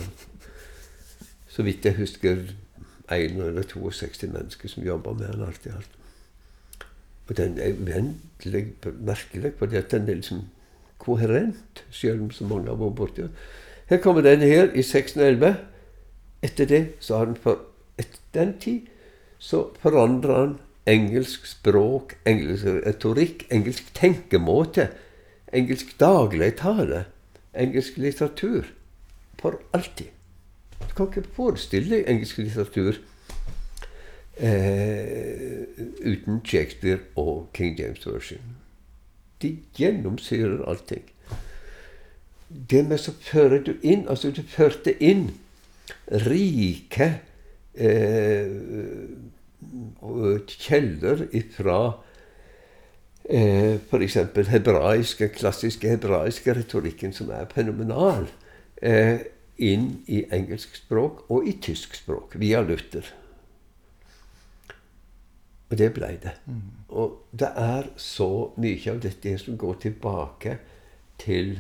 så 1.49 1.62
vidt 1.62 1.85
jeg 1.85 1.97
husker, 2.01 2.45
1 3.12 3.40
eller 3.40 3.62
62 3.68 4.29
mennesker 4.33 4.68
som 4.68 4.85
jobba 4.87 5.12
med 5.12 5.33
den 5.33 5.45
alt 5.47 5.66
i 5.66 5.75
alt. 5.75 5.99
Og 7.29 7.37
den 7.37 7.59
er 7.59 7.77
uendelig 7.77 8.75
merkelig, 9.01 9.53
fordi 9.59 9.77
at 9.77 9.90
den 9.90 10.09
er 10.09 10.14
liksom 10.14 10.47
koherent, 10.99 11.85
selv 11.90 12.23
om 12.23 12.31
så 12.31 12.47
mange 12.47 12.68
har 12.71 12.79
vært 12.79 12.97
borti 12.97 13.29
Her 13.87 14.01
kommer 14.01 14.23
den 14.23 14.40
her 14.40 14.71
i 14.73 14.81
1611. 14.81 15.57
Etter 16.42 16.66
det 16.66 16.83
så 17.01 17.16
har 17.18 17.25
den 17.25 17.37
for 17.37 17.59
etter 17.99 18.18
den 18.35 18.59
tid 18.59 18.81
så 19.38 19.64
forandrer 19.83 20.38
han 20.38 20.53
engelsk 20.87 21.47
språk, 21.47 22.14
engelsk 22.27 22.66
retorikk, 22.87 23.47
engelsk 23.51 23.90
tenkemåte, 23.95 24.88
engelsk 25.53 25.97
dagligtale, 26.01 27.05
engelsk 27.54 27.96
litteratur. 27.96 28.64
For 29.40 29.58
alltid. 29.74 30.10
Du 30.88 30.94
kan 30.94 31.08
ikke 31.08 31.28
forestille 31.34 31.96
deg 31.96 32.10
engelsk 32.10 32.38
litteratur 32.38 32.98
eh, 34.36 35.62
uten 36.02 36.40
Shakespeare 36.46 37.00
og 37.16 37.48
King 37.54 37.78
James 37.78 38.06
Version. 38.06 38.56
De 39.42 39.56
gjennomsyrer 39.76 40.62
allting. 40.68 41.04
Det 42.70 42.84
med 42.86 43.00
så 43.00 43.12
fører 43.16 43.62
du 43.64 43.72
inn 43.82 44.08
Altså, 44.08 44.30
du 44.30 44.42
førte 44.42 44.92
inn 45.02 45.30
rike 46.26 47.08
eh, 47.74 48.50
kjeller 50.46 51.26
ifra 51.32 51.78
eh, 53.24 53.78
f.eks. 53.78 54.16
hebraiske, 54.48 55.28
klassiske 55.28 55.88
hebraiske 55.88 56.54
retorikken, 56.54 57.12
som 57.12 57.30
er 57.30 57.50
fenomenal, 57.54 58.26
eh, 58.82 59.18
inn 59.62 60.02
i 60.06 60.24
engelsk 60.32 60.76
språk 60.76 61.26
og 61.30 61.48
i 61.48 61.56
tysk 61.62 61.94
språk 61.94 62.37
via 62.40 62.62
Luther. 62.64 63.06
Og 65.70 65.78
det 65.78 65.92
ble 65.96 66.08
det. 66.20 66.35
Mm. 66.46 66.62
Og 66.88 67.20
det 67.32 67.48
er 67.56 67.87
så 67.96 68.52
mye 68.61 68.92
av 68.92 68.98
dette 69.00 69.38
som 69.40 69.56
går 69.56 69.78
tilbake 69.87 70.58
til 71.22 71.54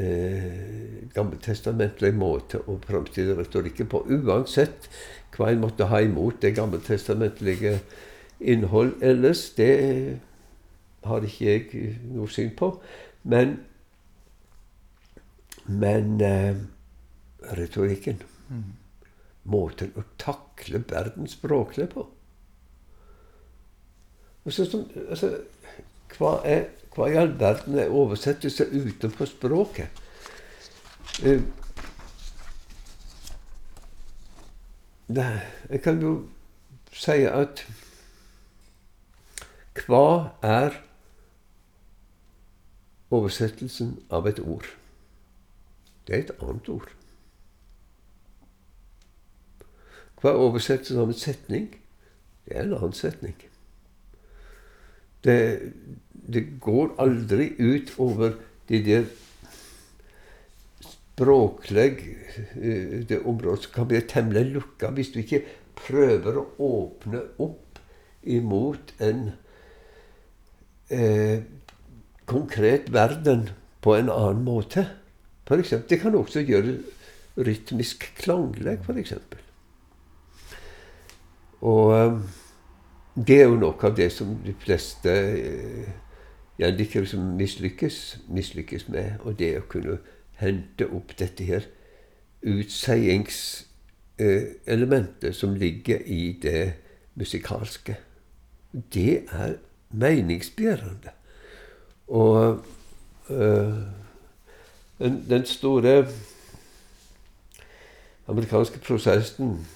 eh, 0.00 1.04
gammeltestamentlig 1.14 2.10
måte 2.18 2.58
å 2.66 2.80
framstille 2.82 3.36
retorikken 3.38 3.90
på. 3.92 4.02
Uansett 4.10 4.88
hva 5.36 5.52
en 5.52 5.62
måtte 5.62 5.86
ha 5.90 6.00
imot 6.02 6.40
det 6.42 6.56
gammeltestamentlige 6.56 7.78
innhold 8.40 8.96
ellers, 9.02 9.46
det 9.54 9.70
har 11.04 11.24
ikke 11.26 11.44
jeg 11.44 11.94
noe 12.12 12.28
syn 12.32 12.52
på. 12.56 12.70
Men, 13.24 13.58
men 15.66 16.20
eh, 16.20 16.56
retorikken 17.56 18.20
mm. 18.48 18.64
Måten 19.52 19.92
å 20.00 20.02
takle 20.16 20.80
verdens 20.88 21.34
språklig 21.36 21.90
på. 21.92 22.06
Altså, 24.44 24.64
altså, 25.08 25.28
hva, 26.16 26.30
er, 26.48 26.62
hva, 26.96 27.08
i 27.12 27.18
all 27.20 27.34
verden 27.40 27.76
er 27.80 27.92
oversettelse 27.92 28.70
utenfor 28.72 29.28
språket? 29.28 30.00
Eh, 31.24 31.44
det, 35.08 35.28
Jeg 35.70 35.82
kan 35.84 36.00
jo 36.00 36.14
si 36.92 37.24
at 37.28 37.66
hva 39.84 40.32
er 40.40 40.83
oversettelsen 43.14 43.96
av 44.10 44.28
et 44.30 44.40
ord? 44.42 44.68
Det 46.06 46.16
er 46.16 46.24
et 46.24 46.36
annet 46.42 46.68
ord. 46.68 46.90
Hva 50.20 50.32
er 50.32 50.44
oversettelsen 50.46 51.00
av 51.02 51.12
en 51.12 51.20
setning? 51.20 51.68
Det 52.44 52.56
er 52.56 52.64
en 52.66 52.76
annen 52.78 52.96
setning. 52.96 53.36
Det, 55.24 55.38
det 56.12 56.44
går 56.60 56.94
aldri 57.00 57.52
ut 57.60 57.94
over 57.98 58.36
de 58.68 58.80
der 58.84 59.06
språklig 61.14 61.90
eh, 62.56 63.04
det 63.08 63.20
området 63.24 63.64
som 63.64 63.72
kan 63.74 63.88
bli 63.88 64.00
temmelig 64.08 64.44
lukka 64.56 64.90
hvis 64.96 65.12
du 65.14 65.20
ikke 65.22 65.44
prøver 65.78 66.40
å 66.40 66.46
åpne 66.66 67.20
opp 67.42 67.78
imot 68.24 68.94
en 69.04 69.28
eh, 70.90 71.44
konkret 72.26 72.92
verden 72.92 73.48
på 73.82 73.96
en 73.96 74.10
annen 74.10 74.44
måte. 74.44 74.86
For 75.48 75.60
eksempel, 75.60 75.90
det 75.90 76.00
kan 76.00 76.14
også 76.14 76.40
gjøre 76.40 76.78
rytmisk 77.36 78.14
klangleg, 78.18 78.78
f.eks. 78.86 79.12
Og 81.64 81.92
eh, 81.98 82.18
det 83.14 83.40
er 83.40 83.44
jo 83.48 83.56
noe 83.60 83.86
av 83.86 83.96
det 83.96 84.12
som 84.12 84.42
de 84.44 84.54
fleste 84.58 85.10
eh, 85.10 85.88
gjendikere 86.58 87.06
som 87.06 87.20
mislykkes, 87.38 88.18
mislykkes 88.28 88.88
med. 88.88 89.10
Og 89.22 89.38
det 89.38 89.58
å 89.58 89.62
kunne 89.70 89.98
hente 90.40 90.86
opp 90.90 91.18
dette 91.18 91.44
her 91.46 91.62
utseiingselementet 92.44 95.36
som 95.36 95.54
ligger 95.58 95.98
i 96.06 96.38
det 96.42 96.72
musikalske. 97.14 97.96
Det 98.72 99.24
er 99.30 99.54
meningsbærende. 99.90 101.10
Og 102.08 102.64
øh, 103.30 103.74
den, 104.98 105.24
den, 105.28 105.46
store 105.46 106.06
amerikanske 108.28 108.78
prosessen 108.78 109.66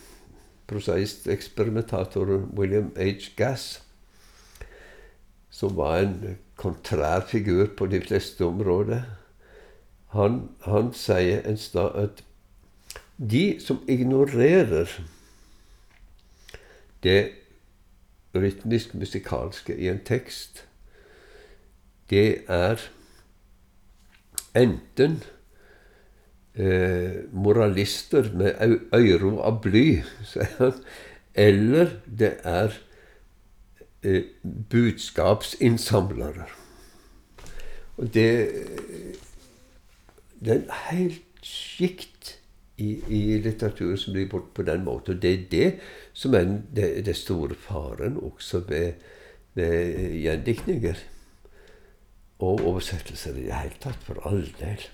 prosaisteksperimentatoren 0.69 2.53
William 2.59 2.93
H. 2.97 3.33
Gass, 3.37 3.83
som 5.51 5.77
var 5.77 5.99
en 5.99 6.39
kontrær 6.57 7.21
figur 7.21 7.67
på 7.77 7.87
de 7.87 8.01
fleste 8.01 8.45
områder, 8.45 9.03
han, 10.13 10.49
han 10.65 10.93
sier 10.97 11.43
en 11.49 11.57
stad 11.57 11.97
at 12.01 12.25
de 13.19 13.59
som 13.61 13.81
ignorerer 13.89 14.93
det 17.03 17.31
rytmisk-musikalske 18.37 19.77
i 19.77 19.89
en 19.89 20.01
tekst, 20.05 20.68
det 22.11 22.45
er 22.49 22.83
enten 24.57 25.23
eh, 26.55 27.25
moralister 27.33 28.31
med 28.35 28.55
øyro 28.95 29.39
av 29.45 29.61
bly, 29.63 30.03
sier 30.31 30.55
han, 30.59 30.81
eller 31.35 31.93
det 32.07 32.33
er 32.45 32.75
eh, 34.03 34.25
budskapsinnsamlere. 34.71 36.49
Og 37.99 38.15
det, 38.15 38.31
det 40.41 40.53
er 40.53 40.59
en 40.59 40.75
helt 40.89 41.25
sjikt 41.43 42.39
i, 42.79 42.93
i 43.11 43.21
litteraturen 43.43 43.99
som 43.99 44.15
blir 44.15 44.29
bort 44.31 44.53
på 44.55 44.63
den 44.63 44.85
måten. 44.87 45.17
Og 45.17 45.23
det 45.23 45.33
er 45.33 45.47
det 45.51 45.71
som 46.15 46.35
er 46.35 46.47
det 46.75 47.17
store 47.17 47.55
faren 47.59 48.19
også 48.23 48.63
ved, 48.69 48.93
ved 49.55 50.15
gjendiktninger. 50.23 51.03
Og 52.39 52.63
oversettelser 52.71 53.35
i 53.35 53.49
det 53.49 53.57
hele 53.57 53.81
tatt, 53.83 54.05
for 54.07 54.21
all 54.29 54.45
del. 54.61 54.85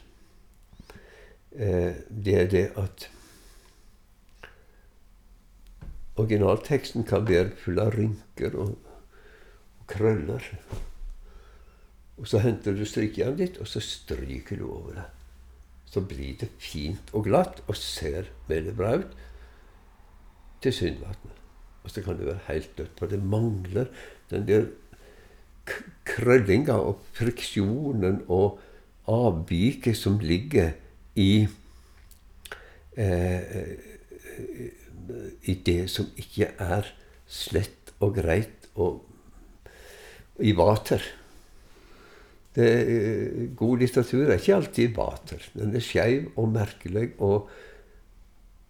Eh, 1.54 2.00
det 2.08 2.38
er 2.40 2.48
det 2.50 2.64
at 2.80 3.08
originalteksten 6.16 7.04
kan 7.04 7.26
være 7.28 7.52
full 7.58 7.78
av 7.82 7.92
rynker 7.94 8.56
og, 8.58 8.78
og 9.80 9.86
krøller. 9.90 10.46
Og 12.16 12.30
så 12.30 12.40
henter 12.44 12.76
du 12.76 12.84
strykejernet 12.86 13.40
ditt, 13.42 13.60
og 13.60 13.68
så 13.68 13.82
stryker 13.82 14.60
du 14.60 14.68
over 14.70 14.98
det. 15.00 15.06
Så 15.90 16.02
blir 16.02 16.38
det 16.40 16.50
fint 16.58 17.12
og 17.14 17.26
glatt 17.28 17.62
og 17.66 17.76
ser 17.78 18.30
veldig 18.48 18.74
bra 18.78 18.96
ut 19.02 19.16
tilsynelatende. 20.64 21.34
Og 21.84 21.92
så 21.92 22.02
kan 22.02 22.18
det 22.18 22.26
være 22.26 22.46
helt 22.48 22.78
dødt. 22.78 22.98
For 22.98 23.10
det 23.10 23.20
mangler 23.22 23.90
den 24.30 24.48
der 24.48 24.66
krøllinga 26.14 26.76
og 26.78 27.02
friksjonen 27.16 28.22
og 28.32 28.60
avviket 29.10 29.98
som 29.98 30.20
ligger 30.22 30.72
i 31.20 31.46
eh, 32.96 33.74
I 35.44 35.54
det 35.66 35.82
som 35.92 36.06
ikke 36.16 36.54
er 36.62 36.88
slett 37.28 37.92
og 38.02 38.14
greit 38.16 38.70
og 38.80 39.02
i 40.42 40.54
vater. 40.56 41.02
Det, 42.54 42.70
god 43.58 43.82
litteratur 43.82 44.28
er 44.28 44.38
ikke 44.38 44.56
alltid 44.56 44.96
vater. 44.96 45.44
Den 45.54 45.74
er 45.74 45.84
skeiv 45.84 46.30
og 46.38 46.48
merkelig, 46.54 47.10
og, 47.18 47.48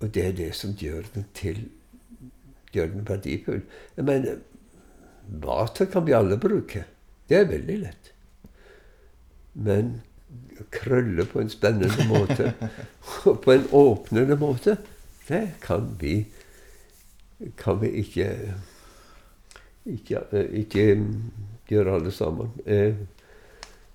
og, 0.01 0.07
det 0.09 0.27
er 0.27 0.37
det 0.37 0.51
som 0.57 0.75
gjør 0.77 1.09
den 1.15 1.29
til 1.37 1.67
gjør 2.75 2.91
den 2.91 3.07
verdifull. 3.09 3.63
Jeg 3.97 4.05
mener, 4.09 4.41
vater 5.45 5.87
kan 5.93 6.07
vi 6.07 6.17
alle 6.17 6.41
bruke. 6.41 6.85
Det 7.29 7.39
er 7.39 7.49
veldig 7.49 7.79
lett. 7.83 8.11
Men 9.55 10.01
krølle 10.75 11.25
på 11.27 11.41
en 11.41 11.51
spennende 11.51 12.07
måte, 12.09 12.53
på 13.45 13.53
en 13.53 13.67
åpnende 13.73 14.37
måte, 14.37 14.77
det 15.29 15.55
kan 15.63 15.89
vi, 16.01 16.27
kan 17.57 17.81
vi 17.81 17.89
ikke, 18.03 18.29
ikke, 19.87 20.21
ikke 20.53 20.87
gjøre 21.69 21.95
alle 21.95 22.13
sammen. 22.13 22.51
Eh, 22.67 22.95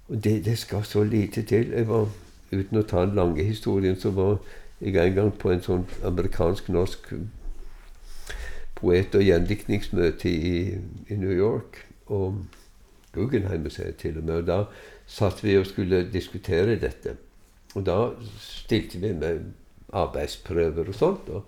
og 0.08 0.24
det, 0.24 0.46
det, 0.46 0.58
skal 0.58 0.84
så 0.84 1.04
lite 1.04 1.42
til. 1.42 1.70
Jeg 1.70 1.88
var, 1.88 2.10
uten 2.52 2.82
å 2.82 2.88
ta 2.88 3.06
den 3.06 3.16
lange 3.16 3.44
historien, 3.46 4.00
så 4.00 4.10
var 4.10 4.40
jeg 4.82 4.96
en 4.98 5.14
gang 5.14 5.34
på 5.38 5.52
en 5.54 5.62
sånn 5.62 5.86
amerikansk-norsk 6.08 7.12
poet- 8.80 9.16
og 9.16 9.24
gjendiktningsmøte 9.24 10.32
i, 10.32 10.54
i, 11.10 11.16
New 11.20 11.36
York. 11.36 11.84
Og 12.08 12.40
Guggenheim-museet 13.20 14.00
til 14.02 14.18
og 14.18 14.28
med. 14.28 14.42
Og 14.42 14.48
da 14.48 14.60
satt 15.10 15.44
vi 15.44 15.58
og 15.60 15.68
skulle 15.70 16.06
diskutere 16.14 16.80
dette. 16.80 17.18
Og 17.76 17.86
da 17.86 17.98
stilte 18.42 19.02
vi 19.02 19.14
med 19.14 19.52
arbeidsprøver 19.94 20.88
og 20.88 20.96
sånt. 20.96 21.30
Og, 21.30 21.44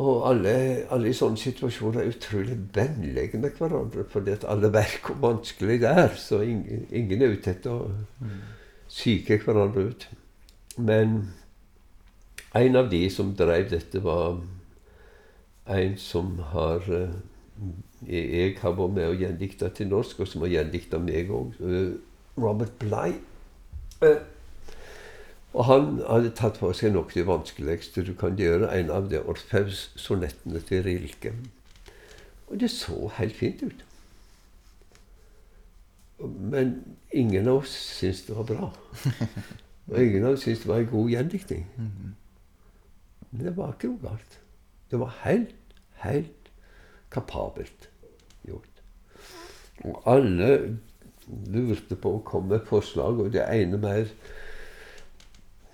og 0.00 0.28
alle, 0.30 0.54
alle, 0.92 1.10
i 1.10 1.16
sånne 1.16 1.40
situasjoner 1.40 2.04
er 2.04 2.14
utrolig 2.14 2.56
vennlige 2.74 3.40
med 3.40 3.58
hverandre. 3.58 4.04
fordi 4.08 4.36
at 4.36 4.46
alle 4.48 4.72
vet 4.72 5.00
hvor 5.04 5.18
vanskelig 5.20 5.80
det 5.82 5.90
er. 5.90 6.14
Så 6.16 6.40
ingen, 6.40 6.86
ingen 6.90 7.22
er 7.22 7.36
ute 7.36 7.50
etter 7.50 7.74
å 7.74 7.90
psyke 8.88 9.40
hverandre 9.44 9.90
ut. 9.90 10.08
Men 10.78 11.20
en 12.54 12.76
av 12.76 12.88
de 12.90 13.04
som 13.10 13.34
drev 13.36 13.68
dette, 13.70 14.02
var 14.02 14.40
en 15.70 15.96
som 15.98 16.38
har 16.52 16.86
eh, 16.90 17.12
Jeg 18.08 18.56
har 18.60 18.76
vært 18.78 18.94
med 18.96 19.08
og 19.10 19.20
gjendikta 19.20 19.68
til 19.76 19.90
norsk, 19.90 20.20
og 20.20 20.28
som 20.28 20.44
har 20.46 20.54
gjendikta 20.54 20.98
meg 21.02 21.32
òg. 21.36 21.56
Eh, 21.60 21.96
Robert 22.40 22.72
Bligh. 22.80 23.18
Eh, 24.02 24.22
og 25.52 25.64
han 25.66 25.98
hadde 26.06 26.30
tatt 26.38 26.60
for 26.62 26.76
seg 26.76 26.94
noe 26.94 27.08
av 27.08 27.14
det 27.14 27.26
vanskeligste 27.26 28.04
du 28.06 28.14
kan 28.16 28.38
gjøre, 28.38 28.70
en 28.70 28.92
av 28.94 29.10
de 29.10 29.20
Orfeus-sonettene 29.20 30.62
til 30.64 30.84
Rilke. 30.86 31.34
Og 32.48 32.60
det 32.62 32.70
så 32.72 33.10
helt 33.18 33.36
fint 33.36 33.62
ut. 33.62 33.84
Men 36.20 36.74
ingen 37.12 37.48
av 37.48 37.64
oss 37.64 37.74
syntes 37.98 38.24
det 38.28 38.36
var 38.38 38.48
bra. 38.48 38.70
Og 39.90 39.98
ingen 39.98 40.24
av 40.24 40.36
oss 40.36 40.46
syntes 40.46 40.64
det 40.64 40.70
var 40.70 40.84
en 40.84 40.92
god 40.92 41.10
gjendiktning. 41.10 41.66
Men 43.30 43.44
det 43.46 43.56
var 43.56 43.74
ikke 43.74 43.92
noe 43.92 44.04
galt. 44.04 44.38
Det 44.90 44.98
var 45.00 45.14
helt, 45.24 45.76
helt 46.04 46.50
kapabelt. 47.10 47.89
Og 49.84 50.02
alle 50.10 50.50
lurte 51.48 51.96
på 51.96 52.16
å 52.16 52.24
komme 52.26 52.56
med 52.56 52.66
forslag, 52.68 53.20
og 53.22 53.32
det 53.32 53.46
ene 53.46 53.78
mer 53.80 54.08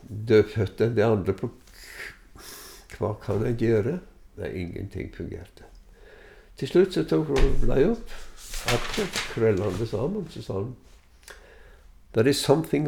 dødfødt 0.06 0.82
enn 0.84 0.98
det 0.98 1.06
andre 1.06 1.34
på 1.36 1.50
hva 2.96 3.12
kan 3.20 3.42
jeg 3.44 3.58
gjøre? 3.60 3.98
Nei, 4.40 4.50
ingenting 4.62 5.10
fungerte. 5.12 5.66
Til 6.56 6.70
slutt 6.70 6.94
så 6.96 7.02
tok 7.08 7.34
Blei 7.60 7.82
opp 7.84 8.14
arket, 8.72 9.18
krøllende 9.34 9.86
sammen, 9.88 10.24
så 10.32 10.42
sa 10.42 10.60
han 10.62 10.74
There 12.16 12.30
is 12.30 12.40
something 12.40 12.86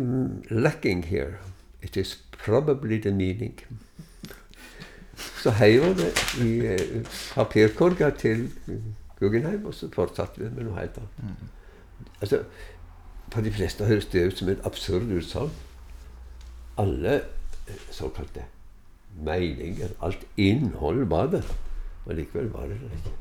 lacking 0.50 1.02
here. 1.02 1.38
It 1.82 1.96
is 1.96 2.16
probably 2.32 2.98
the 2.98 3.12
meaning. 3.12 3.58
Så 5.42 5.50
heiv 5.50 5.84
han 5.84 5.98
det 5.98 6.12
i 6.40 6.52
eh, 6.66 7.04
papirkorga 7.34 8.10
til 8.16 8.48
Guggenheim, 9.18 9.66
og 9.66 9.74
så 9.74 9.88
fortsatte 9.92 10.40
vi 10.40 10.50
med 10.54 10.68
noe 10.68 10.78
helt 10.78 10.98
annet. 10.98 11.22
Mm. 11.22 11.48
Altså, 12.20 12.44
For 13.32 13.44
de 13.44 13.52
fleste 13.52 13.84
høres 13.84 14.06
det 14.06 14.26
ut 14.26 14.38
som 14.38 14.48
et 14.48 14.60
absurd 14.64 15.10
utsagn. 15.12 15.50
Alle 16.78 17.14
eh, 17.68 17.80
såkalte 17.90 18.44
meninger, 19.24 19.88
alt 20.02 20.26
innhold 20.36 21.04
var 21.04 21.26
der. 21.26 21.42
Og 22.06 22.14
likevel 22.14 22.48
var 22.52 22.70
det 22.70 22.80
det 22.80 22.90
ikke. 22.96 23.12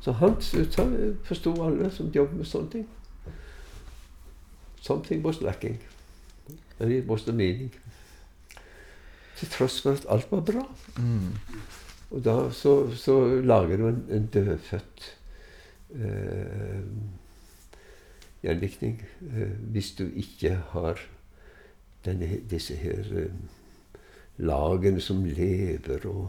Så 0.00 0.12
hans 0.12 0.54
utsagn 0.54 1.18
forsto 1.24 1.54
alle 1.64 1.90
som 1.90 2.12
jobber 2.14 2.36
med 2.36 2.46
sånne 2.46 2.70
ting. 2.70 2.88
Something 4.80 5.24
was 5.24 5.40
lacking. 5.40 5.80
And 6.78 6.92
it 6.92 7.06
was 7.06 7.22
the 7.22 7.32
meaning. 7.32 7.74
Til 9.36 9.48
tross 9.48 9.82
for 9.82 9.90
at 9.92 10.06
alt 10.08 10.30
var 10.30 10.40
bra. 10.40 10.62
Mm. 10.96 11.34
Og 12.10 12.24
da 12.24 12.50
så, 12.56 12.90
så 12.96 13.18
lager 13.44 13.76
du 13.76 13.88
en, 13.88 14.02
en 14.10 14.26
dødfødt 14.32 15.04
eh, 15.94 16.82
gjendiktning 18.42 19.02
eh, 19.28 19.54
hvis 19.72 19.92
du 19.98 20.06
ikke 20.08 20.54
har 20.72 21.02
denne, 22.06 22.30
disse 22.50 22.76
her 22.80 23.04
eh, 23.12 23.32
lagene 24.38 25.00
som 25.04 25.24
lever 25.24 26.06
og, 26.08 26.28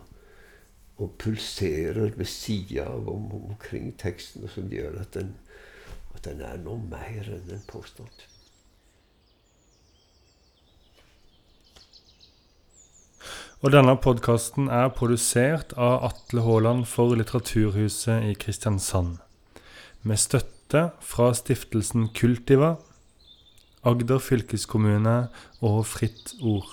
og 0.98 1.14
pulserer 1.22 2.12
ved 2.18 2.26
sida 2.26 2.90
av 2.90 3.08
om, 3.10 3.30
omkring 3.32 3.94
teksten, 4.00 4.44
og 4.44 4.50
som 4.50 4.68
gjør 4.74 5.00
at 5.02 5.14
den, 5.14 5.32
at 6.16 6.26
den 6.26 6.42
er 6.44 6.60
noe 6.60 6.82
mer 6.90 7.30
enn 7.30 7.48
den 7.48 7.64
påstått. 7.70 8.29
Og 13.60 13.74
denne 13.74 13.92
podkasten 14.00 14.70
er 14.72 14.86
produsert 14.96 15.74
av 15.76 16.06
Atle 16.08 16.46
Haaland 16.46 16.86
for 16.88 17.12
Litteraturhuset 17.20 18.30
i 18.30 18.38
Kristiansand. 18.40 19.18
Med 20.08 20.22
støtte 20.22 20.86
fra 21.04 21.34
stiftelsen 21.36 22.06
Kultiva, 22.16 22.78
Agder 23.84 24.24
fylkeskommune 24.24 25.18
og 25.60 25.82
Fritt 25.92 26.38
Ord. 26.40 26.72